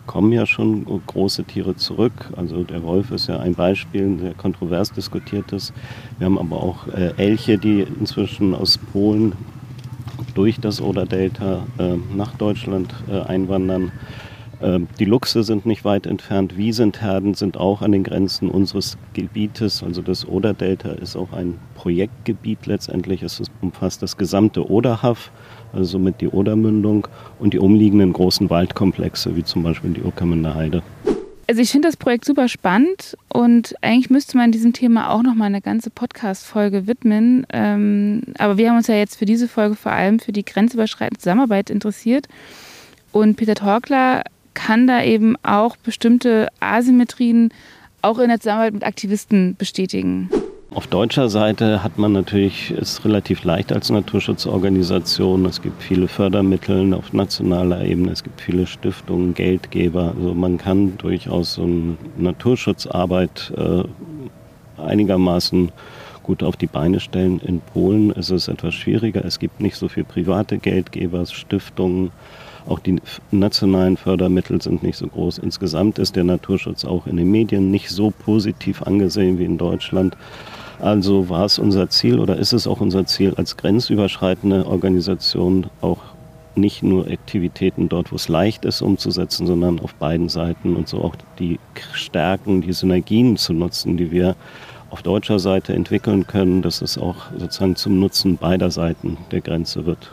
kommen 0.06 0.32
ja 0.32 0.46
schon 0.46 0.84
große 1.06 1.44
Tiere 1.44 1.76
zurück. 1.76 2.12
Also 2.36 2.64
der 2.64 2.82
Wolf 2.82 3.10
ist 3.10 3.28
ja 3.28 3.38
ein 3.38 3.54
Beispiel, 3.54 4.02
ein 4.02 4.18
sehr 4.18 4.34
kontrovers 4.34 4.92
diskutiertes. 4.92 5.72
Wir 6.18 6.26
haben 6.26 6.38
aber 6.38 6.62
auch 6.62 6.88
äh, 6.88 7.12
Elche, 7.16 7.58
die 7.58 7.80
inzwischen 7.80 8.54
aus 8.54 8.78
Polen 8.78 9.32
durch 10.34 10.60
das 10.60 10.80
Oder-Delta 10.80 11.66
äh, 11.78 11.96
nach 12.14 12.32
Deutschland 12.34 12.94
äh, 13.10 13.20
einwandern. 13.20 13.92
Ähm, 14.62 14.86
die 14.98 15.04
Luchse 15.04 15.42
sind 15.42 15.66
nicht 15.66 15.84
weit 15.84 16.06
entfernt. 16.06 16.56
Wiesentherden 16.56 17.34
sind 17.34 17.56
auch 17.56 17.82
an 17.82 17.92
den 17.92 18.04
Grenzen 18.04 18.48
unseres 18.48 18.96
Gebietes. 19.12 19.82
Also 19.82 20.02
das 20.02 20.26
Oder-Delta 20.26 20.92
ist 20.92 21.16
auch 21.16 21.32
ein 21.32 21.58
Projektgebiet 21.74 22.66
letztendlich. 22.66 23.22
Es 23.22 23.42
umfasst 23.60 24.02
das 24.02 24.16
gesamte 24.16 24.70
Oderhaff, 24.70 25.30
also 25.72 25.84
somit 25.84 26.20
die 26.20 26.28
Odermündung 26.28 27.08
und 27.38 27.54
die 27.54 27.58
umliegenden 27.58 28.12
großen 28.12 28.50
Waldkomplexe, 28.50 29.36
wie 29.36 29.44
zum 29.44 29.62
Beispiel 29.62 29.90
die 29.90 30.02
Uckermünder 30.02 30.54
Heide. 30.54 30.82
Also 31.48 31.60
ich 31.60 31.70
finde 31.70 31.88
das 31.88 31.96
Projekt 31.96 32.24
super 32.24 32.48
spannend 32.48 33.16
und 33.28 33.74
eigentlich 33.82 34.10
müsste 34.10 34.36
man 34.36 34.52
diesem 34.52 34.72
Thema 34.72 35.10
auch 35.10 35.22
noch 35.22 35.34
mal 35.34 35.46
eine 35.46 35.60
ganze 35.60 35.90
Podcast-Folge 35.90 36.86
widmen. 36.86 37.46
Ähm, 37.52 38.22
aber 38.38 38.56
wir 38.56 38.70
haben 38.70 38.76
uns 38.76 38.86
ja 38.86 38.94
jetzt 38.94 39.16
für 39.16 39.24
diese 39.24 39.48
Folge 39.48 39.74
vor 39.74 39.92
allem 39.92 40.18
für 40.18 40.32
die 40.32 40.44
grenzüberschreitende 40.44 41.18
Zusammenarbeit 41.18 41.68
interessiert. 41.68 42.28
Und 43.10 43.36
Peter 43.36 43.54
Torkler 43.54 44.22
kann 44.54 44.86
da 44.86 45.02
eben 45.02 45.36
auch 45.42 45.76
bestimmte 45.76 46.48
Asymmetrien 46.60 47.52
auch 48.02 48.18
in 48.18 48.28
der 48.28 48.40
Zusammenarbeit 48.40 48.74
mit 48.74 48.84
Aktivisten 48.84 49.56
bestätigen. 49.56 50.30
Auf 50.74 50.86
deutscher 50.86 51.28
Seite 51.28 51.84
hat 51.84 51.98
man 51.98 52.12
natürlich 52.12 52.70
es 52.70 53.04
relativ 53.04 53.44
leicht 53.44 53.74
als 53.74 53.90
Naturschutzorganisation. 53.90 55.44
Es 55.44 55.60
gibt 55.60 55.82
viele 55.82 56.08
Fördermittel 56.08 56.94
auf 56.94 57.12
nationaler 57.12 57.84
Ebene, 57.84 58.10
es 58.10 58.22
gibt 58.24 58.40
viele 58.40 58.66
Stiftungen, 58.66 59.34
Geldgeber. 59.34 60.14
Also 60.16 60.32
man 60.32 60.56
kann 60.56 60.96
durchaus 60.96 61.54
so 61.54 61.64
eine 61.64 61.98
Naturschutzarbeit 62.16 63.52
äh, 63.54 63.82
einigermaßen 64.80 65.72
gut 66.22 66.42
auf 66.42 66.56
die 66.56 66.68
Beine 66.68 67.00
stellen. 67.00 67.40
In 67.40 67.60
Polen 67.60 68.10
ist 68.10 68.30
es 68.30 68.48
etwas 68.48 68.74
schwieriger. 68.74 69.22
Es 69.26 69.38
gibt 69.38 69.60
nicht 69.60 69.76
so 69.76 69.88
viele 69.88 70.06
private 70.06 70.56
Geldgeber, 70.56 71.26
Stiftungen. 71.26 72.12
Auch 72.66 72.78
die 72.78 72.96
nationalen 73.30 73.98
Fördermittel 73.98 74.62
sind 74.62 74.82
nicht 74.82 74.96
so 74.96 75.06
groß. 75.06 75.36
Insgesamt 75.36 75.98
ist 75.98 76.16
der 76.16 76.24
Naturschutz 76.24 76.86
auch 76.86 77.06
in 77.06 77.18
den 77.18 77.30
Medien 77.30 77.70
nicht 77.70 77.90
so 77.90 78.10
positiv 78.10 78.82
angesehen 78.82 79.38
wie 79.38 79.44
in 79.44 79.58
Deutschland. 79.58 80.16
Also 80.82 81.28
war 81.28 81.44
es 81.44 81.60
unser 81.60 81.88
Ziel 81.90 82.18
oder 82.18 82.36
ist 82.36 82.52
es 82.52 82.66
auch 82.66 82.80
unser 82.80 83.06
Ziel 83.06 83.34
als 83.36 83.56
grenzüberschreitende 83.56 84.66
Organisation 84.66 85.68
auch 85.80 86.00
nicht 86.56 86.82
nur 86.82 87.06
Aktivitäten 87.06 87.88
dort, 87.88 88.10
wo 88.10 88.16
es 88.16 88.26
leicht 88.28 88.64
ist 88.64 88.82
umzusetzen, 88.82 89.46
sondern 89.46 89.78
auf 89.78 89.94
beiden 89.94 90.28
Seiten 90.28 90.74
und 90.74 90.88
so 90.88 91.00
auch 91.04 91.14
die 91.38 91.60
Stärken, 91.92 92.62
die 92.62 92.72
Synergien 92.72 93.36
zu 93.36 93.52
nutzen, 93.52 93.96
die 93.96 94.10
wir 94.10 94.34
auf 94.90 95.02
deutscher 95.02 95.38
Seite 95.38 95.72
entwickeln 95.72 96.26
können, 96.26 96.62
dass 96.62 96.82
es 96.82 96.98
auch 96.98 97.30
sozusagen 97.38 97.76
zum 97.76 98.00
Nutzen 98.00 98.36
beider 98.36 98.72
Seiten 98.72 99.18
der 99.30 99.40
Grenze 99.40 99.86
wird. 99.86 100.10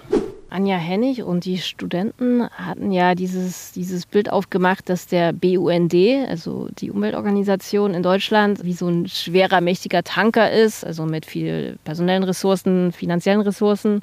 Anja 0.50 0.78
Hennig 0.78 1.24
und 1.24 1.46
die 1.46 1.58
Studenten 1.58 2.50
hatten 2.50 2.92
ja 2.92 3.16
dieses, 3.16 3.72
dieses 3.72 4.06
Bild 4.06 4.32
aufgemacht, 4.32 4.90
dass 4.90 5.08
der 5.08 5.34
BUND, 5.34 5.94
also 6.28 6.70
die 6.80 6.92
Umweltorganisation 6.92 7.94
in 7.94 8.04
Deutschland, 8.04 8.64
wie 8.64 8.74
so 8.74 8.88
ein 8.88 9.08
schwerer, 9.08 9.62
mächtiger 9.62 10.04
Tanker 10.04 10.52
ist, 10.52 10.86
also 10.86 11.06
mit 11.06 11.26
viel 11.26 11.78
personellen 11.84 12.24
Ressourcen, 12.24 12.92
finanziellen 12.92 13.42
Ressourcen 13.42 14.02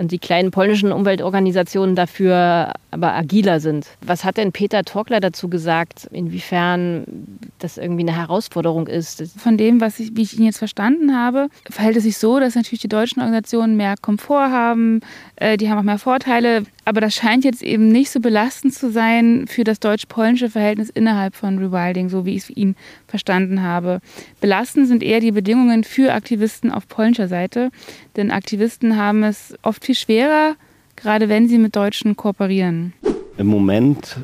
die 0.00 0.18
kleinen 0.18 0.50
polnischen 0.50 0.92
Umweltorganisationen 0.92 1.94
dafür 1.94 2.72
aber 2.90 3.12
agiler 3.14 3.58
sind. 3.58 3.88
Was 4.00 4.24
hat 4.24 4.36
denn 4.36 4.52
Peter 4.52 4.84
Torkler 4.84 5.18
dazu 5.20 5.48
gesagt, 5.48 6.08
inwiefern 6.12 7.04
das 7.58 7.76
irgendwie 7.76 8.02
eine 8.02 8.16
Herausforderung 8.16 8.86
ist? 8.86 9.22
Von 9.36 9.56
dem, 9.56 9.80
was 9.80 9.98
ich, 9.98 10.16
wie 10.16 10.22
ich 10.22 10.38
ihn 10.38 10.44
jetzt 10.44 10.58
verstanden 10.58 11.16
habe, 11.16 11.48
verhält 11.68 11.96
es 11.96 12.04
sich 12.04 12.18
so, 12.18 12.38
dass 12.38 12.54
natürlich 12.54 12.80
die 12.80 12.88
deutschen 12.88 13.20
Organisationen 13.20 13.76
mehr 13.76 13.96
Komfort 14.00 14.50
haben, 14.50 15.00
äh, 15.36 15.56
die 15.56 15.68
haben 15.68 15.78
auch 15.78 15.82
mehr 15.82 15.98
Vorteile. 15.98 16.62
Aber 16.84 17.00
das 17.00 17.14
scheint 17.14 17.44
jetzt 17.44 17.62
eben 17.62 17.88
nicht 17.88 18.10
so 18.10 18.20
belastend 18.20 18.74
zu 18.74 18.92
sein 18.92 19.46
für 19.48 19.64
das 19.64 19.80
deutsch-polnische 19.80 20.50
Verhältnis 20.50 20.90
innerhalb 20.90 21.34
von 21.34 21.58
Rewilding, 21.58 22.08
so 22.08 22.24
wie 22.26 22.36
ich 22.36 22.44
es 22.44 22.50
ihn 22.50 22.76
verstanden 23.14 23.62
habe. 23.62 24.00
Belastend 24.40 24.88
sind 24.88 25.00
eher 25.00 25.20
die 25.20 25.30
Bedingungen 25.30 25.84
für 25.84 26.12
Aktivisten 26.14 26.72
auf 26.72 26.88
polnischer 26.88 27.28
Seite, 27.28 27.70
denn 28.16 28.32
Aktivisten 28.32 28.96
haben 28.96 29.22
es 29.22 29.54
oft 29.62 29.84
viel 29.84 29.94
schwerer, 29.94 30.56
gerade 30.96 31.28
wenn 31.28 31.46
sie 31.46 31.58
mit 31.58 31.76
Deutschen 31.76 32.16
kooperieren. 32.16 32.92
Im 33.38 33.46
Moment 33.46 34.16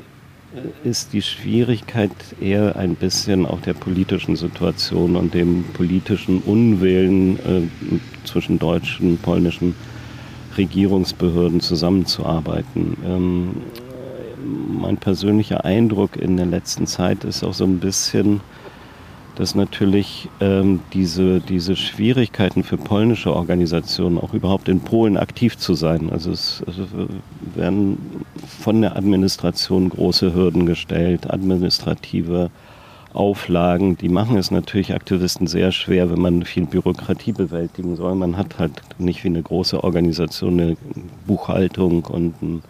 äh, 0.57 0.89
ist 0.89 1.13
die 1.13 1.23
Schwierigkeit 1.23 2.11
eher 2.41 2.75
ein 2.75 2.97
bisschen 2.97 3.47
auch 3.47 3.61
der 3.61 3.75
politischen 3.75 4.35
Situation 4.35 5.15
und 5.15 5.35
dem 5.35 5.63
politischen 5.73 6.41
Unwillen 6.41 7.37
äh, 7.39 8.27
zwischen 8.27 8.59
deutschen 8.59 9.11
und 9.11 9.23
polnischen 9.23 9.77
Regierungsbehörden 10.59 11.61
zusammenzuarbeiten. 11.61 12.97
Ähm, 13.07 13.51
mein 14.81 14.97
persönlicher 14.97 15.65
Eindruck 15.65 16.17
in 16.17 16.37
der 16.37 16.47
letzten 16.47 16.89
Zeit 16.89 17.23
ist 17.23 17.45
auch 17.45 17.55
so 17.55 17.63
ein 17.63 17.79
bisschen, 17.79 18.41
dass 19.41 19.55
natürlich 19.55 20.29
ähm, 20.41 20.81
diese, 20.93 21.41
diese 21.41 21.75
Schwierigkeiten 21.75 22.63
für 22.63 22.77
polnische 22.77 23.35
Organisationen 23.35 24.19
auch 24.19 24.35
überhaupt 24.35 24.69
in 24.69 24.81
Polen 24.81 25.17
aktiv 25.17 25.57
zu 25.57 25.73
sein. 25.73 26.11
Also 26.11 26.31
es, 26.31 26.63
es 26.67 26.77
werden 27.55 27.97
von 28.47 28.83
der 28.83 28.97
Administration 28.97 29.89
große 29.89 30.35
Hürden 30.35 30.67
gestellt, 30.67 31.31
administrative 31.31 32.51
Auflagen, 33.15 33.97
die 33.97 34.11
machen 34.11 34.37
es 34.37 34.51
natürlich 34.51 34.93
Aktivisten 34.93 35.47
sehr 35.47 35.73
schwer, 35.73 36.11
wenn 36.11 36.21
man 36.21 36.45
viel 36.45 36.67
Bürokratie 36.67 37.33
bewältigen 37.33 37.97
soll. 37.97 38.17
Man 38.17 38.37
hat 38.37 38.59
halt 38.59 38.73
nicht 38.99 39.25
wie 39.25 39.29
eine 39.29 39.43
große 39.43 39.83
Organisation 39.83 40.61
eine 40.61 40.77
Buchhaltung 41.27 42.05
und 42.05 42.43
ein 42.43 42.63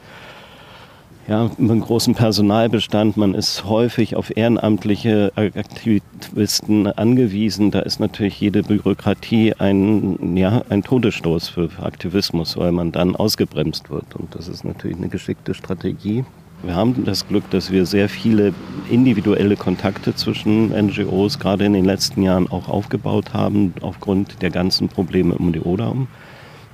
ja, 1.28 1.50
einen 1.58 1.80
großen 1.80 2.14
Personalbestand. 2.14 3.16
Man 3.16 3.34
ist 3.34 3.64
häufig 3.64 4.16
auf 4.16 4.36
ehrenamtliche 4.36 5.32
Aktivisten 5.36 6.86
angewiesen. 6.86 7.70
Da 7.70 7.80
ist 7.80 8.00
natürlich 8.00 8.40
jede 8.40 8.62
Bürokratie 8.62 9.54
ein, 9.54 10.36
ja, 10.36 10.62
ein 10.68 10.82
Todesstoß 10.82 11.48
für 11.48 11.70
Aktivismus, 11.80 12.56
weil 12.56 12.72
man 12.72 12.92
dann 12.92 13.14
ausgebremst 13.14 13.90
wird. 13.90 14.16
Und 14.16 14.34
das 14.34 14.48
ist 14.48 14.64
natürlich 14.64 14.96
eine 14.96 15.08
geschickte 15.08 15.54
Strategie. 15.54 16.24
Wir 16.62 16.74
haben 16.74 17.04
das 17.06 17.26
Glück, 17.26 17.48
dass 17.50 17.70
wir 17.70 17.86
sehr 17.86 18.10
viele 18.10 18.52
individuelle 18.90 19.56
Kontakte 19.56 20.14
zwischen 20.14 20.68
NGOs 20.68 21.38
gerade 21.38 21.64
in 21.64 21.72
den 21.72 21.86
letzten 21.86 22.22
Jahren 22.22 22.48
auch 22.48 22.68
aufgebaut 22.68 23.32
haben, 23.32 23.72
aufgrund 23.80 24.42
der 24.42 24.50
ganzen 24.50 24.88
Probleme 24.88 25.34
um 25.34 25.54
die 25.54 25.60
Oder. 25.60 25.94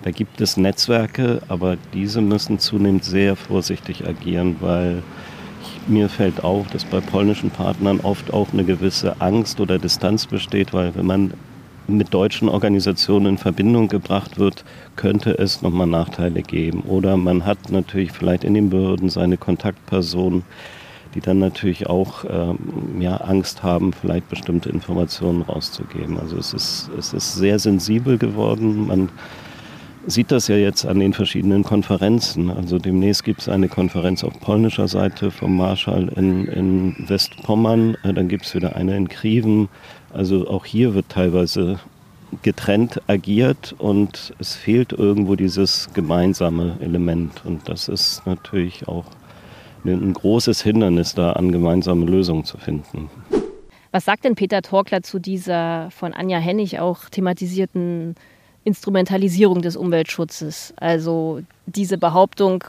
Da 0.06 0.12
gibt 0.12 0.40
es 0.40 0.56
Netzwerke, 0.56 1.42
aber 1.48 1.76
diese 1.92 2.20
müssen 2.20 2.60
zunehmend 2.60 3.02
sehr 3.02 3.34
vorsichtig 3.34 4.06
agieren, 4.06 4.54
weil 4.60 5.02
mir 5.88 6.08
fällt 6.08 6.44
auf, 6.44 6.68
dass 6.68 6.84
bei 6.84 7.00
polnischen 7.00 7.50
Partnern 7.50 7.98
oft 7.98 8.32
auch 8.32 8.52
eine 8.52 8.62
gewisse 8.62 9.20
Angst 9.20 9.58
oder 9.58 9.80
Distanz 9.80 10.26
besteht, 10.26 10.72
weil 10.72 10.94
wenn 10.94 11.06
man 11.06 11.34
mit 11.88 12.14
deutschen 12.14 12.48
Organisationen 12.48 13.26
in 13.30 13.38
Verbindung 13.38 13.88
gebracht 13.88 14.38
wird, 14.38 14.64
könnte 14.94 15.36
es 15.40 15.62
nochmal 15.62 15.88
Nachteile 15.88 16.42
geben. 16.42 16.82
Oder 16.82 17.16
man 17.16 17.44
hat 17.44 17.72
natürlich 17.72 18.12
vielleicht 18.12 18.44
in 18.44 18.54
den 18.54 18.70
Behörden 18.70 19.08
seine 19.08 19.36
Kontaktpersonen, 19.36 20.44
die 21.16 21.20
dann 21.20 21.40
natürlich 21.40 21.88
auch 21.88 22.24
ähm, 22.30 23.00
ja, 23.00 23.16
Angst 23.16 23.64
haben, 23.64 23.92
vielleicht 23.92 24.28
bestimmte 24.28 24.68
Informationen 24.68 25.42
rauszugeben. 25.42 26.16
Also 26.20 26.36
es 26.36 26.54
ist, 26.54 26.90
es 26.96 27.12
ist 27.12 27.34
sehr 27.34 27.58
sensibel 27.58 28.18
geworden. 28.18 28.86
Man 28.86 29.08
sieht 30.06 30.30
das 30.30 30.48
ja 30.48 30.56
jetzt 30.56 30.86
an 30.86 31.00
den 31.00 31.12
verschiedenen 31.12 31.62
Konferenzen. 31.64 32.50
Also 32.50 32.78
demnächst 32.78 33.24
gibt 33.24 33.40
es 33.42 33.48
eine 33.48 33.68
Konferenz 33.68 34.24
auf 34.24 34.38
polnischer 34.40 34.88
Seite 34.88 35.30
vom 35.30 35.56
Marschall 35.56 36.08
in, 36.16 36.46
in 36.46 37.08
Westpommern, 37.08 37.96
äh, 38.02 38.12
dann 38.12 38.28
gibt 38.28 38.46
es 38.46 38.54
wieder 38.54 38.76
eine 38.76 38.96
in 38.96 39.08
Kriven. 39.08 39.68
Also 40.12 40.48
auch 40.48 40.64
hier 40.64 40.94
wird 40.94 41.08
teilweise 41.08 41.80
getrennt 42.42 43.00
agiert 43.06 43.74
und 43.78 44.34
es 44.38 44.54
fehlt 44.54 44.92
irgendwo 44.92 45.36
dieses 45.36 45.90
gemeinsame 45.94 46.76
Element. 46.80 47.44
Und 47.44 47.68
das 47.68 47.88
ist 47.88 48.26
natürlich 48.26 48.88
auch 48.88 49.04
ein 49.84 50.12
großes 50.12 50.62
Hindernis, 50.62 51.14
da 51.14 51.32
an 51.32 51.52
gemeinsame 51.52 52.06
Lösungen 52.06 52.44
zu 52.44 52.58
finden. 52.58 53.08
Was 53.92 54.04
sagt 54.04 54.24
denn 54.24 54.34
Peter 54.34 54.62
Torkler 54.62 55.02
zu 55.02 55.18
dieser 55.18 55.90
von 55.90 56.12
Anja 56.12 56.38
Hennig 56.38 56.80
auch 56.80 57.08
thematisierten 57.08 58.16
Instrumentalisierung 58.66 59.62
des 59.62 59.76
Umweltschutzes. 59.76 60.74
Also 60.76 61.40
diese 61.66 61.98
Behauptung 61.98 62.64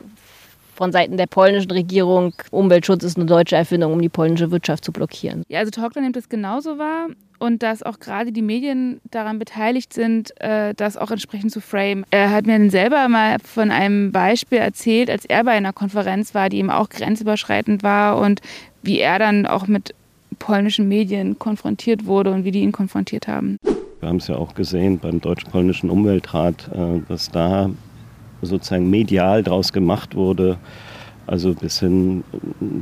von 0.76 0.92
Seiten 0.92 1.18
der 1.18 1.26
polnischen 1.26 1.72
Regierung, 1.72 2.34
Umweltschutz 2.52 3.04
ist 3.04 3.18
eine 3.18 3.26
deutsche 3.26 3.56
Erfindung, 3.56 3.94
um 3.94 4.02
die 4.02 4.10
polnische 4.10 4.52
Wirtschaft 4.52 4.86
zu 4.86 4.92
blockieren. 4.92 5.44
Ja, 5.50 5.60
also 5.60 5.72
Torkler 5.72 6.04
nimmt 6.04 6.16
es 6.16 6.30
genauso 6.30 6.78
wahr 6.78 7.08
und 7.40 7.64
dass 7.64 7.82
auch 7.82 8.00
gerade 8.00 8.32
die 8.32 8.44
Medien 8.44 9.02
daran 9.10 9.40
beteiligt 9.40 9.92
sind, 9.92 10.40
äh, 10.40 10.76
das 10.76 10.96
auch 10.96 11.10
entsprechend 11.10 11.52
zu 11.52 11.62
frame. 11.62 12.06
Er 12.12 12.32
hat 12.32 12.46
mir 12.46 12.60
dann 12.60 12.70
selber 12.70 13.08
mal 13.08 13.38
von 13.44 13.72
einem 13.72 14.12
Beispiel 14.12 14.60
erzählt, 14.60 15.10
als 15.10 15.26
er 15.26 15.44
bei 15.44 15.54
einer 15.54 15.74
Konferenz 15.74 16.36
war, 16.36 16.50
die 16.50 16.58
eben 16.58 16.70
auch 16.70 16.90
grenzüberschreitend 16.90 17.82
war 17.82 18.20
und 18.20 18.42
wie 18.84 19.00
er 19.00 19.18
dann 19.18 19.48
auch 19.48 19.66
mit 19.66 19.96
polnischen 20.38 20.88
Medien 20.88 21.40
konfrontiert 21.40 22.06
wurde 22.06 22.32
und 22.32 22.46
wie 22.46 22.52
die 22.52 22.62
ihn 22.62 22.72
konfrontiert 22.72 23.28
haben. 23.28 23.58
Wir 24.00 24.10
haben 24.10 24.18
es 24.18 24.28
ja 24.28 24.36
auch 24.36 24.54
gesehen 24.54 25.00
beim 25.00 25.20
Deutsch-Polnischen 25.22 25.90
Umweltrat, 25.90 26.70
äh, 26.74 27.02
dass 27.08 27.30
da 27.30 27.70
sozusagen 28.42 28.90
medial 28.90 29.44
daraus 29.44 29.74
gemacht 29.74 30.16
wurde, 30.16 30.58
also 31.26 31.54
bis 31.54 31.80
hin 31.80 32.24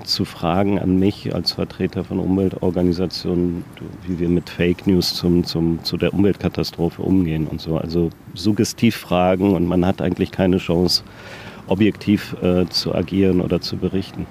zu 0.03 0.25
Fragen 0.25 0.77
an 0.77 0.99
mich 0.99 1.33
als 1.33 1.53
Vertreter 1.53 2.03
von 2.03 2.19
Umweltorganisationen, 2.19 3.63
wie 4.05 4.19
wir 4.19 4.29
mit 4.29 4.49
Fake 4.49 4.85
News 4.85 5.15
zum, 5.15 5.43
zum, 5.45 5.83
zu 5.83 5.97
der 5.97 6.13
Umweltkatastrophe 6.13 7.01
umgehen 7.01 7.47
und 7.47 7.61
so. 7.61 7.77
Also 7.77 8.09
Suggestivfragen 8.33 9.53
und 9.53 9.65
man 9.67 9.85
hat 9.85 10.01
eigentlich 10.01 10.31
keine 10.31 10.57
Chance, 10.57 11.03
objektiv 11.67 12.35
äh, 12.43 12.65
zu 12.67 12.93
agieren 12.93 13.41
oder 13.41 13.61
zu 13.61 13.77
berichten. 13.77 14.27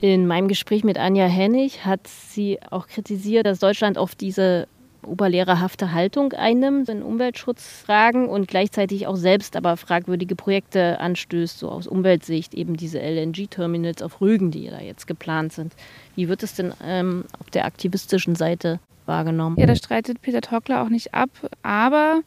In 0.00 0.26
meinem 0.26 0.46
Gespräch 0.46 0.84
mit 0.84 0.98
Anja 0.98 1.26
Hennig 1.26 1.84
hat 1.84 2.06
sie 2.06 2.58
auch 2.70 2.86
kritisiert, 2.86 3.46
dass 3.46 3.58
Deutschland 3.58 3.96
auf 3.96 4.14
diese 4.14 4.68
oberlehrerhafte 5.06 5.92
Haltung 5.92 6.32
einnimmt 6.32 6.88
in 6.88 7.02
Umweltschutzfragen 7.02 8.28
und 8.28 8.48
gleichzeitig 8.48 9.06
auch 9.06 9.16
selbst 9.16 9.56
aber 9.56 9.76
fragwürdige 9.76 10.36
Projekte 10.36 11.00
anstößt, 11.00 11.58
so 11.58 11.70
aus 11.70 11.86
Umweltsicht, 11.86 12.54
eben 12.54 12.76
diese 12.76 12.98
LNG-Terminals 12.98 14.02
auf 14.02 14.20
Rügen, 14.20 14.50
die 14.50 14.68
da 14.68 14.80
jetzt 14.80 15.06
geplant 15.06 15.52
sind. 15.52 15.74
Wie 16.14 16.28
wird 16.28 16.42
es 16.42 16.54
denn 16.54 16.72
ähm, 16.84 17.24
auf 17.38 17.50
der 17.50 17.64
aktivistischen 17.64 18.34
Seite 18.34 18.80
wahrgenommen? 19.06 19.56
Ja, 19.58 19.66
da 19.66 19.76
streitet 19.76 20.20
Peter 20.22 20.40
Tockler 20.40 20.82
auch 20.82 20.88
nicht 20.88 21.14
ab, 21.14 21.30
aber 21.62 22.20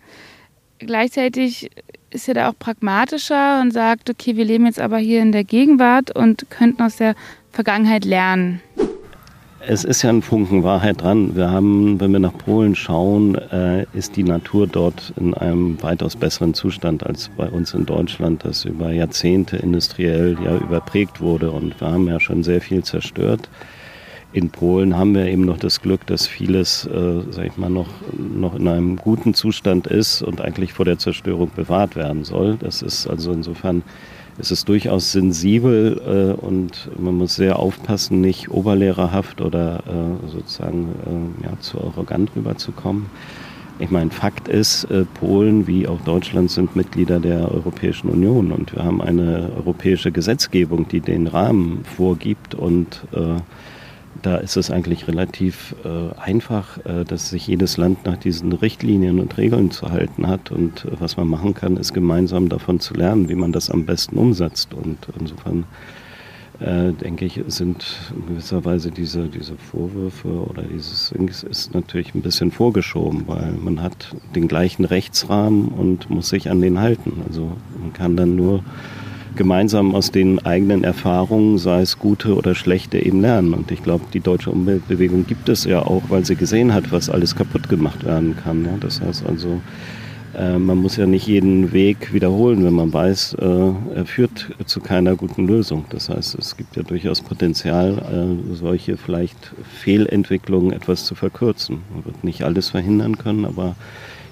gleichzeitig 0.80 1.70
ist 2.10 2.28
er 2.28 2.34
da 2.34 2.50
auch 2.50 2.58
pragmatischer 2.58 3.62
und 3.62 3.72
sagt, 3.72 4.10
okay, 4.10 4.36
wir 4.36 4.46
leben 4.46 4.66
jetzt 4.66 4.80
aber 4.80 4.98
hier 4.98 5.22
in 5.22 5.32
der 5.32 5.44
Gegenwart 5.44 6.16
und 6.16 6.50
könnten 6.50 6.82
aus 6.82 6.98
der 6.98 7.16
Vergangenheit 7.52 8.06
lernen. 8.06 8.62
Es 9.62 9.84
ist 9.84 10.04
ja 10.04 10.10
ein 10.10 10.22
Funken 10.22 10.64
Wahrheit 10.64 11.02
dran. 11.02 11.36
Wir 11.36 11.52
haben, 11.52 12.00
wenn 12.00 12.14
wir 12.14 12.20
nach 12.20 12.38
Polen 12.38 12.76
schauen, 12.76 13.36
äh, 13.36 13.86
ist 13.94 14.16
die 14.16 14.24
Natur 14.24 14.68
dort 14.68 15.14
in 15.18 15.34
einem 15.34 15.82
weitaus 15.84 16.16
besseren 16.16 16.54
Zustand 16.54 17.06
als 17.06 17.30
bei 17.36 17.50
uns 17.50 17.74
in 17.74 17.86
Deutschland, 17.86 18.46
das 18.46 18.64
über 18.64 18.92
Jahrzehnte 18.92 19.58
industriell 19.58 20.38
ja 20.44 20.56
überprägt 20.56 21.20
wurde. 21.20 21.52
Und 21.52 21.80
wir 21.82 21.92
haben 21.92 22.08
ja 22.08 22.22
schon 22.22 22.42
sehr 22.42 22.62
viel 22.62 22.84
zerstört. 22.84 23.50
In 24.32 24.50
Polen 24.50 24.96
haben 24.96 25.14
wir 25.14 25.26
eben 25.26 25.44
noch 25.44 25.58
das 25.58 25.82
Glück, 25.82 26.06
dass 26.08 26.26
vieles, 26.26 26.86
äh, 26.86 27.22
sag 27.30 27.48
ich 27.48 27.58
mal, 27.58 27.70
noch, 27.70 27.90
noch 28.18 28.56
in 28.56 28.68
einem 28.68 28.96
guten 28.96 29.34
Zustand 29.34 29.88
ist 29.88 30.22
und 30.22 30.40
eigentlich 30.40 30.72
vor 30.72 30.86
der 30.86 31.00
Zerstörung 31.00 31.52
bewahrt 31.54 31.98
werden 31.98 32.24
soll. 32.24 32.56
Das 32.56 32.82
ist 32.82 33.08
also 33.08 33.34
insofern 33.34 33.84
es 34.40 34.52
ist 34.52 34.70
durchaus 34.70 35.12
sensibel 35.12 36.02
äh, 36.40 36.46
und 36.46 36.90
man 36.98 37.16
muss 37.16 37.36
sehr 37.36 37.60
aufpassen, 37.60 38.22
nicht 38.22 38.50
oberlehrerhaft 38.50 39.42
oder 39.42 39.84
äh, 39.86 40.28
sozusagen 40.30 41.36
äh, 41.42 41.46
ja, 41.46 41.60
zu 41.60 41.80
arrogant 41.80 42.32
rüberzukommen. 42.36 43.08
Ich 43.80 43.92
meine, 43.92 44.12
Fakt 44.12 44.48
ist, 44.48 44.86
äh, 44.86 45.06
Polen 45.06 45.68
wie 45.68 45.88
auch 45.88 46.02
Deutschland 46.02 46.52
sind 46.52 46.76
Mitglieder 46.76 47.20
der 47.20 47.52
Europäischen 47.52 48.10
Union 48.10 48.52
und 48.52 48.76
wir 48.76 48.84
haben 48.84 49.02
eine 49.02 49.52
europäische 49.56 50.12
Gesetzgebung, 50.12 50.88
die 50.88 51.00
den 51.00 51.28
Rahmen 51.28 51.84
vorgibt 51.86 52.56
und 52.56 53.02
äh, 53.14 53.42
da 54.22 54.38
ist 54.38 54.58
es 54.58 54.72
eigentlich 54.72 55.08
relativ 55.08 55.76
äh, 55.84 56.20
einfach, 56.20 56.78
äh, 56.86 57.04
dass 57.06 57.30
sich 57.30 57.48
jedes 57.48 57.78
Land 57.78 58.06
nach 58.06 58.18
diesen 58.18 58.54
Richtlinien 58.54 59.20
und 59.20 59.38
Regeln 59.38 59.72
zu 59.72 59.90
halten 59.90 60.28
hat. 60.28 60.52
Und 60.52 60.86
äh, 60.86 60.92
was 61.00 61.18
man 61.18 61.28
machen 61.28 61.54
kann, 61.54 61.78
ist 61.78 61.94
gemeinsam 61.94 62.50
davon 62.50 62.80
zu 62.80 62.94
lernen, 62.94 63.30
wie 63.30 63.36
man 63.36 63.52
das 63.52 63.70
am 63.70 63.86
besten 63.86 64.18
umsetzt. 64.18 64.74
Und 64.74 64.98
insofern 65.20 65.66
äh, 66.60 66.92
denke 66.92 67.26
ich, 67.26 67.42
sind 67.48 67.86
in 68.16 68.28
gewisser 68.28 68.66
Weise 68.66 68.92
diese, 68.92 69.28
diese 69.28 69.56
Vorwürfe 69.56 70.28
oder 70.28 70.64
dieses 70.64 71.12
ist 71.12 71.74
natürlich 71.74 72.14
ein 72.14 72.22
bisschen 72.22 72.52
vorgeschoben, 72.52 73.24
weil 73.28 73.54
man 73.54 73.82
hat 73.82 74.16
den 74.36 74.48
gleichen 74.48 74.86
Rechtsrahmen 74.86 75.70
und 75.70 76.10
muss 76.10 76.30
sich 76.30 76.50
an 76.50 76.62
den 76.62 76.80
halten. 76.80 77.22
Also 77.28 77.52
man 77.80 77.94
kann 77.94 78.18
dann 78.18 78.36
nur 78.36 78.64
gemeinsam 79.36 79.96
aus 79.96 80.12
den 80.12 80.40
eigenen 80.46 80.84
Erfahrungen, 80.84 81.58
sei 81.58 81.82
es 81.82 82.00
gute 82.00 82.36
oder 82.36 82.56
schlechte, 82.56 83.00
eben 83.00 83.22
lernen. 83.22 83.54
Und 83.54 83.72
ich 83.72 83.84
glaube, 83.84 84.06
die 84.14 84.20
deutsche 84.20 84.52
Umweltbewegung 84.52 85.26
gibt 85.28 85.50
es 85.50 85.66
ja 85.66 85.82
auch, 85.82 86.04
weil 86.10 86.26
sie 86.26 86.36
gesehen 86.36 86.74
hat, 86.74 86.92
was 86.92 87.10
alles 87.10 87.36
kaputt 87.36 87.70
gemacht 87.70 88.06
werden 88.06 88.36
kann. 88.36 88.66
Ja? 88.66 88.72
Das 88.80 89.02
heißt 89.02 89.26
also, 89.26 89.62
äh, 90.38 90.58
man 90.58 90.78
muss 90.78 90.96
ja 90.96 91.06
nicht 91.06 91.28
jeden 91.28 91.72
Weg 91.74 92.14
wiederholen, 92.14 92.64
wenn 92.64 92.74
man 92.74 92.94
weiß, 92.94 93.36
äh, 93.36 93.72
er 93.96 94.06
führt 94.06 94.50
zu 94.66 94.80
keiner 94.80 95.16
guten 95.16 95.48
Lösung. 95.48 95.86
Das 95.90 96.10
heißt, 96.10 96.36
es 96.36 96.56
gibt 96.56 96.76
ja 96.76 96.84
durchaus 96.84 97.22
Potenzial, 97.22 97.98
äh, 97.98 98.56
solche 98.56 98.98
vielleicht 98.98 99.54
Fehlentwicklungen 99.80 100.72
etwas 100.72 101.06
zu 101.06 101.16
verkürzen. 101.16 101.80
Man 101.94 102.06
wird 102.06 102.24
nicht 102.24 102.44
alles 102.44 102.70
verhindern 102.70 103.18
können, 103.18 103.46
aber 103.46 103.76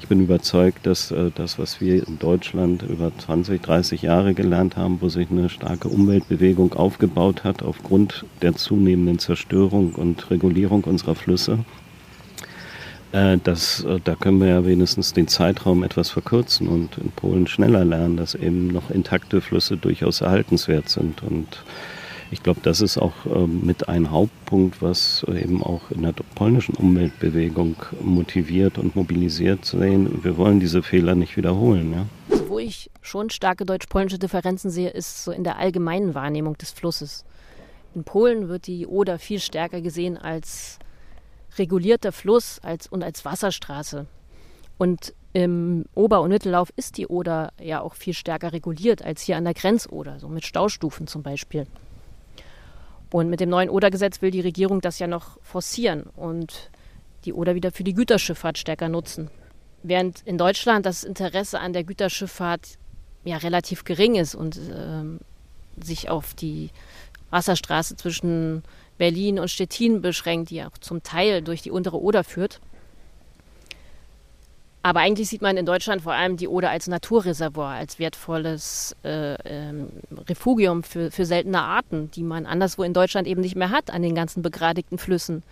ich 0.07 0.09
bin 0.09 0.21
überzeugt, 0.21 0.85
dass 0.85 1.11
äh, 1.11 1.31
das, 1.35 1.59
was 1.59 1.81
wir 1.81 2.07
in 2.07 2.17
Deutschland 2.17 2.81
über 2.81 3.11
20, 3.17 3.61
30 3.61 4.03
Jahre 4.03 4.33
gelernt 4.33 4.77
haben, 4.77 5.01
wo 5.01 5.09
sich 5.09 5.29
eine 5.29 5.49
starke 5.49 5.89
Umweltbewegung 5.89 6.75
aufgebaut 6.75 7.43
hat 7.43 7.61
aufgrund 7.61 8.23
der 8.41 8.55
zunehmenden 8.55 9.19
Zerstörung 9.19 9.95
und 9.95 10.31
Regulierung 10.31 10.85
unserer 10.85 11.13
Flüsse, 11.13 11.59
äh, 13.11 13.37
das, 13.43 13.83
äh, 13.83 13.99
da 14.01 14.15
können 14.15 14.39
wir 14.39 14.47
ja 14.47 14.65
wenigstens 14.65 15.11
den 15.11 15.27
Zeitraum 15.27 15.83
etwas 15.83 16.09
verkürzen 16.09 16.69
und 16.69 16.97
in 16.97 17.11
Polen 17.11 17.45
schneller 17.45 17.83
lernen, 17.83 18.15
dass 18.15 18.33
eben 18.33 18.67
noch 18.67 18.89
intakte 18.89 19.41
Flüsse 19.41 19.75
durchaus 19.75 20.21
erhaltenswert 20.21 20.87
sind. 20.87 21.21
Und 21.21 21.65
ich 22.31 22.43
glaube, 22.43 22.59
das 22.61 22.81
ist 22.81 22.97
auch 22.97 23.13
ähm, 23.25 23.65
mit 23.65 23.87
ein 23.89 24.11
Hauptpunkt, 24.11 24.81
was 24.81 25.25
eben 25.27 25.63
auch 25.63 25.91
in 25.91 26.03
der 26.03 26.13
polnischen 26.35 26.75
Umweltbewegung 26.75 27.75
motiviert 28.01 28.77
und 28.77 28.95
mobilisiert 28.95 29.63
zu 29.65 29.79
sehen. 29.79 30.23
Wir 30.23 30.37
wollen 30.37 30.59
diese 30.59 30.83
Fehler 30.83 31.15
nicht 31.15 31.37
wiederholen. 31.37 31.93
Ja? 31.93 32.05
Also 32.29 32.49
wo 32.49 32.59
ich 32.59 32.89
schon 33.01 33.29
starke 33.29 33.65
deutsch-polnische 33.65 34.19
Differenzen 34.19 34.69
sehe, 34.69 34.89
ist 34.89 35.23
so 35.23 35.31
in 35.31 35.43
der 35.43 35.57
allgemeinen 35.57 36.15
Wahrnehmung 36.15 36.57
des 36.57 36.71
Flusses. 36.71 37.23
In 37.95 38.03
Polen 38.03 38.49
wird 38.49 38.67
die 38.67 38.85
Oder 38.85 39.19
viel 39.19 39.39
stärker 39.39 39.81
gesehen 39.81 40.17
als 40.17 40.79
regulierter 41.57 42.11
Fluss 42.11 42.59
als, 42.61 42.87
und 42.87 43.03
als 43.03 43.25
Wasserstraße. 43.25 44.05
Und 44.77 45.13
im 45.33 45.85
Ober- 45.95 46.21
und 46.21 46.29
Mittellauf 46.29 46.71
ist 46.75 46.97
die 46.97 47.07
Oder 47.07 47.53
ja 47.61 47.81
auch 47.81 47.95
viel 47.95 48.13
stärker 48.13 48.53
reguliert 48.53 49.03
als 49.03 49.21
hier 49.21 49.37
an 49.37 49.45
der 49.45 49.53
Grenzoder, 49.53 50.19
so 50.19 50.27
mit 50.27 50.45
Staustufen 50.45 51.07
zum 51.07 51.23
Beispiel. 51.23 51.67
Und 53.09 53.29
mit 53.29 53.39
dem 53.39 53.49
neuen 53.49 53.69
Oder-Gesetz 53.69 54.21
will 54.21 54.31
die 54.31 54.41
Regierung 54.41 54.81
das 54.81 54.99
ja 54.99 55.07
noch 55.07 55.39
forcieren 55.41 56.03
und 56.15 56.69
die 57.25 57.33
Oder 57.33 57.55
wieder 57.55 57.71
für 57.71 57.83
die 57.83 57.93
Güterschifffahrt 57.93 58.57
stärker 58.57 58.89
nutzen. 58.89 59.29
Während 59.83 60.21
in 60.25 60.37
Deutschland 60.37 60.85
das 60.85 61.03
Interesse 61.03 61.59
an 61.59 61.73
der 61.73 61.83
Güterschifffahrt 61.83 62.77
ja 63.23 63.37
relativ 63.37 63.83
gering 63.83 64.15
ist 64.15 64.35
und 64.35 64.57
äh, 64.57 65.83
sich 65.83 66.09
auf 66.09 66.33
die 66.33 66.69
Wasserstraße 67.29 67.95
zwischen 67.95 68.63
Berlin 68.97 69.39
und 69.39 69.49
Stettin 69.49 70.01
beschränkt, 70.01 70.49
die 70.49 70.63
auch 70.63 70.77
zum 70.79 71.03
Teil 71.03 71.41
durch 71.41 71.61
die 71.61 71.71
untere 71.71 72.01
Oder 72.01 72.23
führt, 72.23 72.59
aber 74.88 75.02
eigentlich 75.02 75.28
sieht 75.28 75.41
man 75.41 75.58
in 75.58 75.65
Deutschland 75.65 76.02
vor 76.02 76.13
allem 76.13 76.38
die 76.38 76.47
Oder 76.47 76.69
als 76.69 76.88
Naturreservoir, 76.88 77.71
als 77.71 78.00
wertvolles 78.00 78.95
äh, 79.04 79.34
ähm, 79.43 79.89
Refugium 80.30 80.82
für, 80.82 81.12
für 81.12 81.26
seltene 81.26 81.62
Arten, 81.62 82.10
die 82.12 82.23
man 82.23 82.45
anderswo 82.45 82.84
in 82.84 82.93
Deutschland 82.93 83.28
eben 83.28 83.41
nicht 83.41 83.58
mehr 83.58 83.69
hat 83.69 83.91
an 83.91 84.02
den 84.02 84.15
ganzen 84.15 84.41
begradigten 84.41 84.97
Flüssen. 84.97 85.43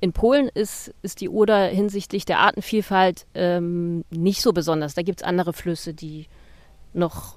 In 0.00 0.14
Polen 0.14 0.48
ist, 0.48 0.94
ist 1.02 1.20
die 1.20 1.28
Oder 1.28 1.66
hinsichtlich 1.66 2.24
der 2.24 2.38
Artenvielfalt 2.38 3.26
ähm, 3.34 4.06
nicht 4.08 4.40
so 4.40 4.54
besonders. 4.54 4.94
Da 4.94 5.02
gibt 5.02 5.20
es 5.20 5.26
andere 5.26 5.52
Flüsse, 5.52 5.92
die 5.92 6.24
noch 6.94 7.36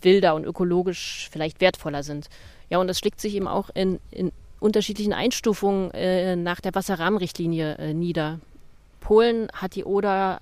wilder 0.00 0.36
und 0.36 0.44
ökologisch 0.44 1.28
vielleicht 1.32 1.60
wertvoller 1.60 2.04
sind. 2.04 2.28
Ja, 2.70 2.78
und 2.78 2.86
das 2.86 3.00
schlägt 3.00 3.20
sich 3.20 3.34
eben 3.34 3.48
auch 3.48 3.70
in, 3.74 3.98
in 4.12 4.30
unterschiedlichen 4.60 5.12
Einstufungen 5.12 5.90
äh, 5.90 6.36
nach 6.36 6.60
der 6.60 6.72
Wasserrahmenrichtlinie 6.72 7.78
äh, 7.78 7.94
nieder. 7.94 8.38
Polen 9.06 9.46
hat 9.52 9.76
die 9.76 9.84
Oder, 9.84 10.40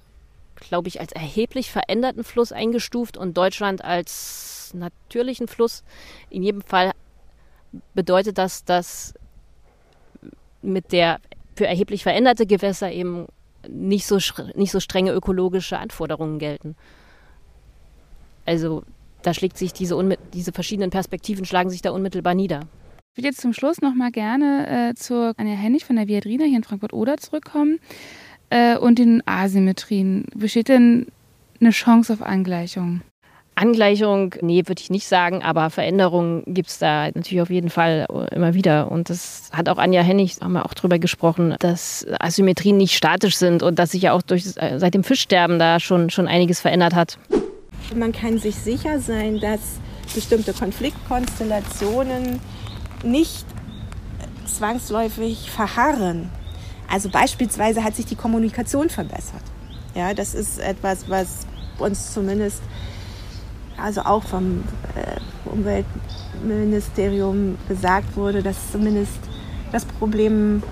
glaube 0.57 0.89
ich, 0.89 0.99
als 0.99 1.13
erheblich 1.13 1.71
veränderten 1.71 2.25
Fluss 2.25 2.51
eingestuft 2.51 3.19
und 3.19 3.37
Deutschland 3.37 3.85
als 3.85 4.73
natürlichen 4.73 5.49
Fluss. 5.49 5.85
In 6.31 6.43
jedem 6.43 6.63
Fall 6.63 6.93
bedeutet 7.93 8.39
das, 8.39 8.65
dass 8.65 9.13
mit 10.63 10.93
der 10.93 11.21
für 11.55 11.67
erheblich 11.67 12.05
veränderte 12.05 12.47
Gewässer 12.47 12.91
eben 12.91 13.27
nicht 13.69 14.07
so, 14.07 14.17
nicht 14.55 14.73
so 14.73 14.81
strenge 14.81 15.13
ökologische 15.13 15.79
Anforderungen 15.79 16.39
gelten. 16.39 16.75
Also 18.47 18.83
da 19.21 19.35
schlägt 19.35 19.59
sich 19.59 19.75
diese, 19.75 20.17
diese 20.33 20.53
verschiedenen 20.53 20.89
Perspektiven 20.89 21.45
schlagen 21.45 21.69
sich 21.69 21.83
da 21.83 21.91
unmittelbar 21.91 22.35
nieder. 22.35 22.61
Ich 23.13 23.19
würde 23.19 23.29
jetzt 23.29 23.43
zum 23.43 23.53
Schluss 23.53 23.83
noch 23.83 23.95
mal 23.95 24.11
gerne 24.11 24.91
äh, 24.91 24.95
zur 24.95 25.35
Anja 25.37 25.55
Hennig 25.55 25.85
von 25.85 25.97
der 25.97 26.09
Viadrina 26.09 26.47
hier 26.47 26.57
in 26.57 26.65
Frankfurt-Oder 26.65 27.19
zurückkommen 27.19 27.79
äh, 28.55 28.77
und 28.77 29.01
den 29.01 29.23
Asymmetrien. 29.27 30.27
Besteht 30.35 30.69
denn 30.69 31.09
eine 31.61 31.71
Chance 31.71 32.13
auf 32.13 32.23
Angleichung? 32.23 33.01
Angleichung, 33.57 34.35
nee, 34.43 34.63
würde 34.67 34.81
ich 34.81 34.91
nicht 34.91 35.07
sagen, 35.07 35.43
aber 35.43 35.71
Veränderungen 35.71 36.43
gibt 36.47 36.71
es 36.71 36.79
da 36.79 37.07
natürlich 37.07 37.41
auf 37.41 37.51
jeden 37.51 37.71
Fall 37.71 38.07
immer 38.33 38.55
wieder. 38.55 38.91
Und 38.91 39.11
das 39.11 39.49
hat 39.53 39.69
auch 39.69 39.79
Anja 39.79 40.03
Hennig, 40.03 40.39
haben 40.41 40.53
wir 40.53 40.67
auch 40.67 40.75
drüber 40.75 40.99
gesprochen, 40.99 41.55
dass 41.61 42.07
Asymmetrien 42.19 42.77
nicht 42.77 42.97
statisch 42.97 43.37
sind 43.37 43.63
und 43.63 43.79
dass 43.79 43.93
sich 43.93 44.03
ja 44.03 44.13
auch 44.13 44.23
durch, 44.23 44.45
äh, 44.57 44.79
seit 44.79 44.95
dem 44.95 45.05
Fischsterben 45.05 45.59
da 45.59 45.79
schon, 45.79 46.11
schon 46.11 46.27
einiges 46.27 46.61
verändert 46.61 46.95
hat. 46.95 47.19
Man 47.95 48.13
kann 48.13 48.39
sich 48.39 48.57
sicher 48.57 48.99
sein, 48.99 49.39
dass 49.41 49.79
bestimmte 50.15 50.53
Konfliktkonstellationen 50.53 52.41
nicht 53.05 53.47
zwangsläufig 54.47 55.51
verharren. 55.51 56.31
Also 56.91 57.09
beispielsweise 57.09 57.83
hat 57.83 57.97
sich 57.97 58.07
die 58.07 58.17
Kommunikation 58.17 58.89
verbessert. 58.89 59.43
Ja, 59.95 60.15
das 60.15 60.35
ist 60.35 60.59
etwas, 60.59 61.09
was 61.09 61.47
uns 61.79 62.13
zumindest, 62.13 62.63
also 63.77 64.03
auch 64.03 64.23
vom 64.23 64.65
äh, 64.95 65.49
Umweltministerium 65.49 67.59
gesagt 67.69 68.17
wurde, 68.17 68.43
dass 68.43 68.73
zumindest 68.73 69.19
das 69.73 69.85
Problem 69.85 70.63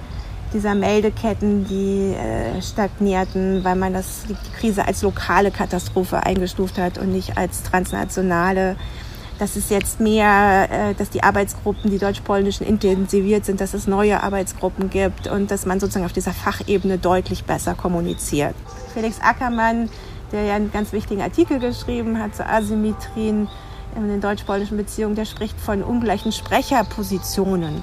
dieser 0.52 0.74
Meldeketten, 0.74 1.66
die 1.66 2.14
äh, 2.14 2.60
stagnierten, 2.60 3.64
weil 3.64 3.76
man 3.76 3.94
das, 3.94 4.24
die 4.28 4.36
Krise 4.58 4.86
als 4.86 5.02
lokale 5.02 5.50
Katastrophe 5.50 6.22
eingestuft 6.22 6.78
hat 6.78 6.98
und 6.98 7.12
nicht 7.12 7.38
als 7.38 7.62
transnationale 7.62 8.76
dass 9.42 9.56
es 9.56 9.70
jetzt 9.70 9.98
mehr, 9.98 10.68
äh, 10.70 10.94
dass 10.94 11.10
die 11.10 11.24
Arbeitsgruppen, 11.24 11.90
die 11.90 11.98
deutsch-polnischen, 11.98 12.64
intensiviert 12.64 13.44
sind, 13.44 13.60
dass 13.60 13.74
es 13.74 13.88
neue 13.88 14.22
Arbeitsgruppen 14.22 14.88
gibt 14.88 15.26
und 15.26 15.50
dass 15.50 15.66
man 15.66 15.80
sozusagen 15.80 16.04
auf 16.06 16.12
dieser 16.12 16.30
Fachebene 16.30 16.96
deutlich 16.96 17.42
besser 17.42 17.74
kommuniziert. 17.74 18.54
Felix 18.94 19.20
Ackermann, 19.20 19.90
der 20.30 20.44
ja 20.44 20.54
einen 20.54 20.70
ganz 20.70 20.92
wichtigen 20.92 21.22
Artikel 21.22 21.58
geschrieben 21.58 22.20
hat 22.20 22.36
zu 22.36 22.48
Asymmetrien 22.48 23.48
in 23.96 24.08
den 24.08 24.20
deutsch-polnischen 24.20 24.76
Beziehungen, 24.76 25.16
der 25.16 25.24
spricht 25.24 25.58
von 25.58 25.82
ungleichen 25.82 26.30
Sprecherpositionen. 26.30 27.82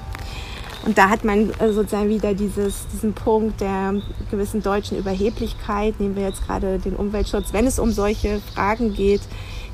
Und 0.86 0.98
da 0.98 1.10
hat 1.10 1.26
man 1.26 1.50
äh, 1.60 1.74
sozusagen 1.74 2.08
wieder 2.08 2.34
dieses, 2.36 2.88
diesen 2.94 3.12
Punkt 3.12 3.60
der 3.60 3.96
gewissen 4.32 4.64
deutschen 4.64 4.98
Überheblichkeit, 4.98 6.00
nehmen 6.00 6.16
wir 6.16 6.24
jetzt 6.24 6.48
gerade 6.48 6.80
den 6.80 6.96
Umweltschutz, 6.96 7.52
wenn 7.52 7.68
es 7.68 7.80
um 7.80 7.92
solche 7.92 8.40
Fragen 8.40 8.94
geht, 8.94 9.24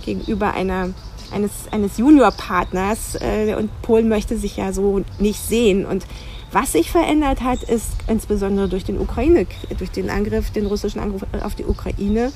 gegenüber 0.04 0.56
einer 0.56 0.90
eines, 1.32 1.52
eines 1.72 1.98
Juniorpartners 1.98 3.16
äh, 3.22 3.56
und 3.56 3.70
Polen 3.82 4.10
möchte 4.10 4.38
sich 4.38 4.58
ja 4.58 4.74
so 4.74 5.04
nicht 5.20 5.40
sehen. 5.40 5.86
Und 5.86 6.06
was 6.52 6.72
sich 6.72 6.90
verändert 6.90 7.42
hat, 7.42 7.64
ist 7.64 7.92
insbesondere 8.08 8.70
durch 8.70 8.86
den 8.86 9.00
Ukraine, 9.00 9.46
durch 9.78 9.92
den 9.92 10.10
Angriff, 10.10 10.52
den 10.52 10.66
russischen 10.66 11.00
Angriff 11.00 11.24
auf 11.44 11.56
die 11.56 11.66
Ukraine, 11.66 12.32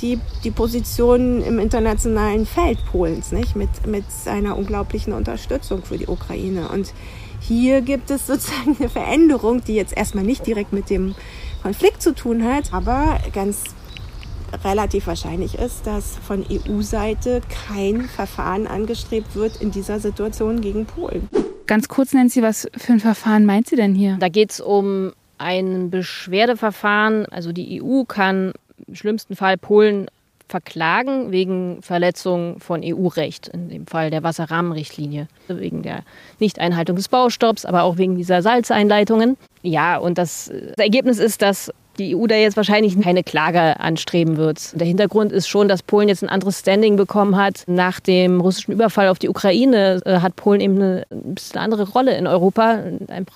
die, 0.00 0.18
die 0.42 0.50
Position 0.50 1.42
im 1.42 1.58
internationalen 1.58 2.44
Feld 2.44 2.84
Polens, 2.90 3.30
nicht? 3.30 3.54
Mit, 3.54 3.86
mit 3.86 4.10
seiner 4.10 4.56
unglaublichen 4.56 5.12
Unterstützung 5.12 5.82
für 5.84 5.96
die 5.96 6.08
Ukraine. 6.08 6.68
Und 6.68 6.92
hier 7.40 7.80
gibt 7.82 8.10
es 8.10 8.26
sozusagen 8.26 8.76
eine 8.78 8.88
Veränderung, 8.88 9.62
die 9.64 9.74
jetzt 9.74 9.96
erstmal 9.96 10.24
nicht 10.24 10.46
direkt 10.46 10.72
mit 10.72 10.90
dem 10.90 11.14
Konflikt 11.62 12.02
zu 12.02 12.14
tun 12.14 12.44
hat, 12.44 12.72
aber 12.72 13.20
ganz 13.32 13.62
relativ 14.64 15.06
wahrscheinlich 15.06 15.56
ist, 15.56 15.86
dass 15.86 16.16
von 16.18 16.44
EU-Seite 16.50 17.40
kein 17.68 18.02
Verfahren 18.02 18.66
angestrebt 18.66 19.34
wird 19.34 19.60
in 19.60 19.70
dieser 19.70 20.00
Situation 20.00 20.60
gegen 20.60 20.86
Polen. 20.86 21.28
Ganz 21.66 21.88
kurz, 21.88 22.12
Nancy, 22.12 22.42
was 22.42 22.68
für 22.76 22.92
ein 22.92 23.00
Verfahren 23.00 23.46
meint 23.46 23.68
sie 23.68 23.76
denn 23.76 23.94
hier? 23.94 24.16
Da 24.20 24.28
geht 24.28 24.50
es 24.50 24.60
um 24.60 25.12
ein 25.38 25.90
Beschwerdeverfahren. 25.90 27.26
Also 27.26 27.52
die 27.52 27.82
EU 27.82 28.04
kann 28.04 28.52
im 28.86 28.94
schlimmsten 28.94 29.36
Fall 29.36 29.58
Polen 29.58 30.08
verklagen 30.48 31.32
wegen 31.32 31.80
Verletzung 31.80 32.60
von 32.60 32.82
EU-Recht, 32.84 33.48
in 33.48 33.70
dem 33.70 33.86
Fall 33.86 34.10
der 34.10 34.22
Wasserrahmenrichtlinie, 34.22 35.28
wegen 35.48 35.82
der 35.82 36.02
Nichteinhaltung 36.40 36.94
des 36.96 37.08
Baustopps, 37.08 37.64
aber 37.64 37.84
auch 37.84 37.96
wegen 37.96 38.16
dieser 38.16 38.42
Salzeinleitungen. 38.42 39.38
Ja, 39.62 39.96
und 39.96 40.18
das, 40.18 40.52
das 40.52 40.76
Ergebnis 40.76 41.18
ist, 41.18 41.40
dass 41.40 41.72
die 41.98 42.16
EU 42.16 42.26
da 42.26 42.36
jetzt 42.36 42.56
wahrscheinlich 42.56 42.98
keine 43.00 43.22
Klage 43.22 43.80
anstreben 43.80 44.36
wird. 44.36 44.78
Der 44.78 44.86
Hintergrund 44.86 45.32
ist 45.32 45.48
schon, 45.48 45.68
dass 45.68 45.82
Polen 45.82 46.08
jetzt 46.08 46.22
ein 46.22 46.28
anderes 46.28 46.60
Standing 46.60 46.96
bekommen 46.96 47.36
hat. 47.36 47.64
Nach 47.66 48.00
dem 48.00 48.40
russischen 48.40 48.72
Überfall 48.72 49.08
auf 49.08 49.18
die 49.18 49.28
Ukraine 49.28 50.00
äh, 50.04 50.18
hat 50.18 50.36
Polen 50.36 50.60
eben 50.60 50.76
eine, 50.76 51.06
ein 51.10 51.34
bisschen 51.34 51.60
andere 51.60 51.88
Rolle 51.90 52.16
in 52.16 52.26
Europa, 52.26 52.78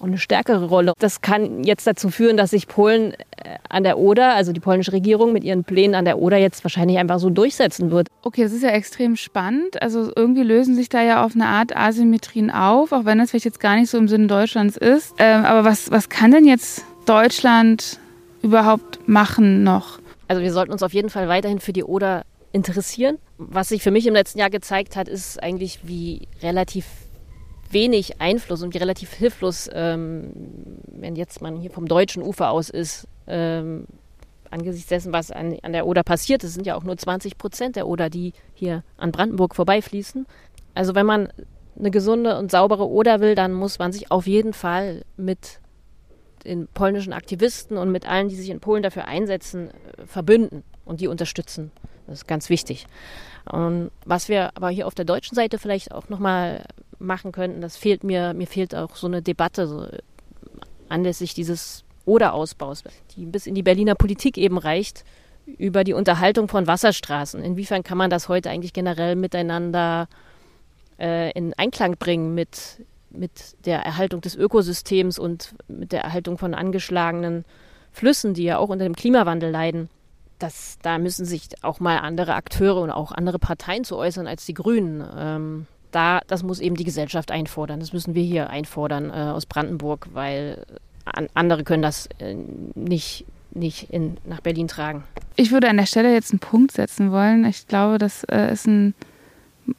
eine 0.00 0.18
stärkere 0.18 0.66
Rolle. 0.66 0.92
Das 0.98 1.20
kann 1.20 1.64
jetzt 1.64 1.86
dazu 1.86 2.10
führen, 2.10 2.36
dass 2.36 2.50
sich 2.50 2.68
Polen 2.68 3.12
äh, 3.12 3.58
an 3.68 3.84
der 3.84 3.98
Oder, 3.98 4.34
also 4.34 4.52
die 4.52 4.60
polnische 4.60 4.92
Regierung 4.92 5.32
mit 5.32 5.44
ihren 5.44 5.64
Plänen 5.64 5.94
an 5.94 6.04
der 6.04 6.18
Oder 6.18 6.38
jetzt 6.38 6.64
wahrscheinlich 6.64 6.98
einfach 6.98 7.18
so 7.18 7.30
durchsetzen 7.30 7.90
wird. 7.90 8.08
Okay, 8.22 8.42
das 8.42 8.52
ist 8.52 8.62
ja 8.62 8.70
extrem 8.70 9.16
spannend. 9.16 9.80
Also 9.82 10.10
irgendwie 10.14 10.42
lösen 10.42 10.74
sich 10.74 10.88
da 10.88 11.02
ja 11.02 11.24
auf 11.24 11.34
eine 11.34 11.46
Art 11.46 11.76
Asymmetrien 11.76 12.50
auf, 12.50 12.92
auch 12.92 13.04
wenn 13.04 13.18
das 13.18 13.30
vielleicht 13.30 13.44
jetzt 13.44 13.60
gar 13.60 13.76
nicht 13.76 13.90
so 13.90 13.98
im 13.98 14.08
Sinne 14.08 14.26
Deutschlands 14.26 14.76
ist. 14.76 15.14
Ähm, 15.18 15.44
aber 15.44 15.64
was, 15.64 15.90
was 15.90 16.08
kann 16.08 16.30
denn 16.30 16.46
jetzt 16.46 16.84
Deutschland 17.06 17.98
überhaupt 18.46 19.06
machen 19.08 19.62
noch? 19.62 19.98
Also 20.28 20.42
wir 20.42 20.52
sollten 20.52 20.72
uns 20.72 20.82
auf 20.82 20.94
jeden 20.94 21.10
Fall 21.10 21.28
weiterhin 21.28 21.60
für 21.60 21.72
die 21.72 21.84
Oder 21.84 22.24
interessieren. 22.52 23.18
Was 23.38 23.68
sich 23.68 23.82
für 23.82 23.90
mich 23.90 24.06
im 24.06 24.14
letzten 24.14 24.38
Jahr 24.38 24.50
gezeigt 24.50 24.96
hat, 24.96 25.08
ist 25.08 25.42
eigentlich, 25.42 25.80
wie 25.82 26.28
relativ 26.42 26.86
wenig 27.70 28.20
Einfluss 28.20 28.62
und 28.62 28.72
wie 28.74 28.78
relativ 28.78 29.12
hilflos, 29.12 29.68
ähm, 29.72 30.32
wenn 30.86 31.16
jetzt 31.16 31.42
man 31.42 31.56
hier 31.56 31.70
vom 31.70 31.86
deutschen 31.86 32.22
Ufer 32.22 32.50
aus 32.50 32.70
ist, 32.70 33.08
ähm, 33.26 33.86
angesichts 34.50 34.88
dessen, 34.88 35.12
was 35.12 35.32
an, 35.32 35.58
an 35.62 35.72
der 35.72 35.86
Oder 35.86 36.04
passiert. 36.04 36.44
Es 36.44 36.54
sind 36.54 36.66
ja 36.66 36.76
auch 36.76 36.84
nur 36.84 36.96
20 36.96 37.36
Prozent 37.36 37.74
der 37.76 37.88
Oder, 37.88 38.08
die 38.08 38.32
hier 38.54 38.84
an 38.96 39.10
Brandenburg 39.10 39.56
vorbeifließen. 39.56 40.26
Also 40.74 40.94
wenn 40.94 41.06
man 41.06 41.28
eine 41.78 41.90
gesunde 41.90 42.38
und 42.38 42.50
saubere 42.50 42.88
Oder 42.88 43.20
will, 43.20 43.34
dann 43.34 43.52
muss 43.52 43.78
man 43.78 43.92
sich 43.92 44.10
auf 44.10 44.26
jeden 44.26 44.52
Fall 44.52 45.02
mit 45.16 45.60
den 46.46 46.68
polnischen 46.68 47.12
Aktivisten 47.12 47.76
und 47.76 47.90
mit 47.92 48.08
allen, 48.08 48.28
die 48.28 48.36
sich 48.36 48.50
in 48.50 48.60
Polen 48.60 48.82
dafür 48.82 49.06
einsetzen, 49.06 49.70
äh, 49.70 50.06
verbünden 50.06 50.62
und 50.84 51.00
die 51.00 51.08
unterstützen. 51.08 51.70
Das 52.06 52.20
ist 52.20 52.28
ganz 52.28 52.48
wichtig. 52.48 52.86
Und 53.50 53.90
was 54.04 54.28
wir 54.28 54.56
aber 54.56 54.70
hier 54.70 54.86
auf 54.86 54.94
der 54.94 55.04
deutschen 55.04 55.34
Seite 55.34 55.58
vielleicht 55.58 55.92
auch 55.92 56.08
nochmal 56.08 56.64
machen 56.98 57.32
könnten, 57.32 57.60
das 57.60 57.76
fehlt 57.76 58.04
mir, 58.04 58.34
mir 58.34 58.46
fehlt 58.46 58.74
auch 58.74 58.96
so 58.96 59.06
eine 59.06 59.22
Debatte 59.22 59.66
so 59.66 59.84
äh, 59.84 59.98
anlässlich 60.88 61.34
dieses 61.34 61.84
Oder-Ausbaus, 62.04 62.84
die 63.16 63.26
bis 63.26 63.46
in 63.46 63.54
die 63.54 63.62
Berliner 63.62 63.94
Politik 63.94 64.38
eben 64.38 64.58
reicht, 64.58 65.04
über 65.58 65.84
die 65.84 65.92
Unterhaltung 65.92 66.48
von 66.48 66.66
Wasserstraßen. 66.66 67.42
Inwiefern 67.42 67.82
kann 67.82 67.98
man 67.98 68.10
das 68.10 68.28
heute 68.28 68.50
eigentlich 68.50 68.72
generell 68.72 69.14
miteinander 69.14 70.08
äh, 70.98 71.30
in 71.32 71.54
Einklang 71.54 71.96
bringen 71.96 72.34
mit 72.34 72.84
mit 73.16 73.66
der 73.66 73.80
Erhaltung 73.80 74.20
des 74.20 74.36
Ökosystems 74.36 75.18
und 75.18 75.54
mit 75.68 75.92
der 75.92 76.02
Erhaltung 76.02 76.38
von 76.38 76.54
angeschlagenen 76.54 77.44
Flüssen, 77.92 78.34
die 78.34 78.44
ja 78.44 78.58
auch 78.58 78.68
unter 78.68 78.84
dem 78.84 78.94
Klimawandel 78.94 79.50
leiden, 79.50 79.88
das, 80.38 80.78
da 80.82 80.98
müssen 80.98 81.24
sich 81.24 81.48
auch 81.62 81.80
mal 81.80 81.98
andere 81.98 82.34
Akteure 82.34 82.82
und 82.82 82.90
auch 82.90 83.12
andere 83.12 83.38
Parteien 83.38 83.84
zu 83.84 83.96
äußern 83.96 84.26
als 84.26 84.44
die 84.44 84.54
Grünen. 84.54 85.04
Ähm, 85.16 85.66
da, 85.92 86.20
das 86.26 86.42
muss 86.42 86.60
eben 86.60 86.76
die 86.76 86.84
Gesellschaft 86.84 87.30
einfordern. 87.30 87.80
Das 87.80 87.92
müssen 87.92 88.14
wir 88.14 88.22
hier 88.22 88.50
einfordern 88.50 89.10
äh, 89.10 89.32
aus 89.32 89.46
Brandenburg, 89.46 90.08
weil 90.12 90.64
an, 91.06 91.28
andere 91.34 91.64
können 91.64 91.82
das 91.82 92.08
äh, 92.18 92.34
nicht, 92.74 93.24
nicht 93.52 93.90
in, 93.90 94.18
nach 94.24 94.40
Berlin 94.40 94.68
tragen. 94.68 95.04
Ich 95.36 95.52
würde 95.52 95.70
an 95.70 95.78
der 95.78 95.86
Stelle 95.86 96.12
jetzt 96.12 96.32
einen 96.32 96.40
Punkt 96.40 96.72
setzen 96.72 97.12
wollen. 97.12 97.44
Ich 97.46 97.66
glaube, 97.66 97.98
das 97.98 98.24
äh, 98.24 98.52
ist 98.52 98.66
ein 98.66 98.94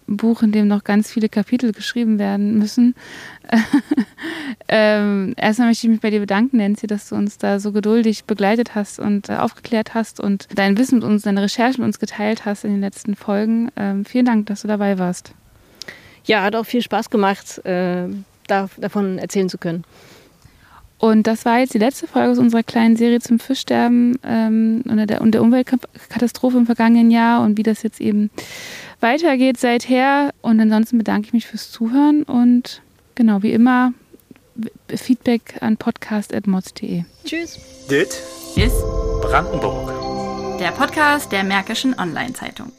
Buch, 0.08 0.42
in 0.42 0.52
dem 0.52 0.68
noch 0.68 0.84
ganz 0.84 1.12
viele 1.12 1.30
Kapitel 1.30 1.72
geschrieben 1.72 2.20
werden 2.20 2.58
müssen. 2.58 2.96
ähm, 4.68 5.34
erstmal 5.38 5.70
möchte 5.70 5.88
ich 5.88 5.92
mich 5.92 6.02
bei 6.02 6.10
dir 6.10 6.20
bedanken, 6.20 6.58
Nancy, 6.58 6.88
dass 6.88 7.10
du 7.10 7.16
uns 7.16 7.38
da 7.38 7.60
so 7.60 7.72
geduldig 7.72 8.26
begleitet 8.26 8.76
hast 8.76 9.00
und 9.00 9.30
äh, 9.30 9.36
aufgeklärt 9.36 9.94
hast 9.94 10.20
und 10.20 10.48
dein 10.54 10.78
Wissen 10.78 11.00
mit 11.00 11.04
uns, 11.04 11.24
deine 11.24 11.42
Recherchen 11.42 11.82
mit 11.82 11.88
uns 11.88 12.00
geteilt 12.00 12.46
hast 12.46 12.64
in 12.64 12.72
den 12.72 12.82
letzten 12.82 13.16
Folgen. 13.16 13.70
Ähm, 13.76 14.06
vielen 14.06 14.26
Dank, 14.26 14.48
dass 14.48 14.62
du 14.62 14.68
dabei 14.68 14.98
warst. 14.98 15.34
Ja, 16.26 16.44
hat 16.44 16.56
auch 16.56 16.66
viel 16.66 16.82
Spaß 16.82 17.10
gemacht, 17.10 17.66
äh, 17.66 18.08
da, 18.48 18.70
davon 18.78 19.18
erzählen 19.18 19.50
zu 19.50 19.58
können. 19.58 19.84
Und 21.00 21.28
das 21.28 21.46
war 21.46 21.60
jetzt 21.60 21.74
die 21.74 21.80
letzte 21.80 22.08
Folge 22.08 22.32
aus 22.32 22.40
unserer 22.40 22.64
kleinen 22.64 22.96
Serie 22.96 23.20
zum 23.20 23.40
Fischsterben 23.40 24.18
ähm, 24.24 24.84
und, 24.88 25.08
der, 25.10 25.22
und 25.22 25.32
der 25.32 25.42
Umweltkatastrophe 25.44 26.58
im 26.58 26.66
vergangenen 26.66 27.12
Jahr 27.12 27.44
und 27.44 27.58
wie 27.58 27.64
das 27.64 27.84
jetzt 27.84 28.02
eben 28.02 28.32
weitergeht 29.00 29.58
seither. 29.60 30.34
Und 30.42 30.60
ansonsten 30.60 30.98
bedanke 30.98 31.28
ich 31.28 31.34
mich 31.34 31.46
fürs 31.46 31.72
Zuhören 31.72 32.24
und 32.24 32.82
genau 33.14 33.44
wie 33.44 33.52
immer 33.52 33.94
Feedback 34.90 35.58
an 35.62 35.78
podcast.mods.de. 35.78 37.04
Tschüss. 37.26 37.60
Dit 37.90 38.10
ist 38.56 38.82
Brandenburg. 39.22 40.60
Der 40.60 40.72
Podcast 40.72 41.32
der 41.32 41.44
Märkischen 41.44 41.94
Online-Zeitung. 42.00 42.72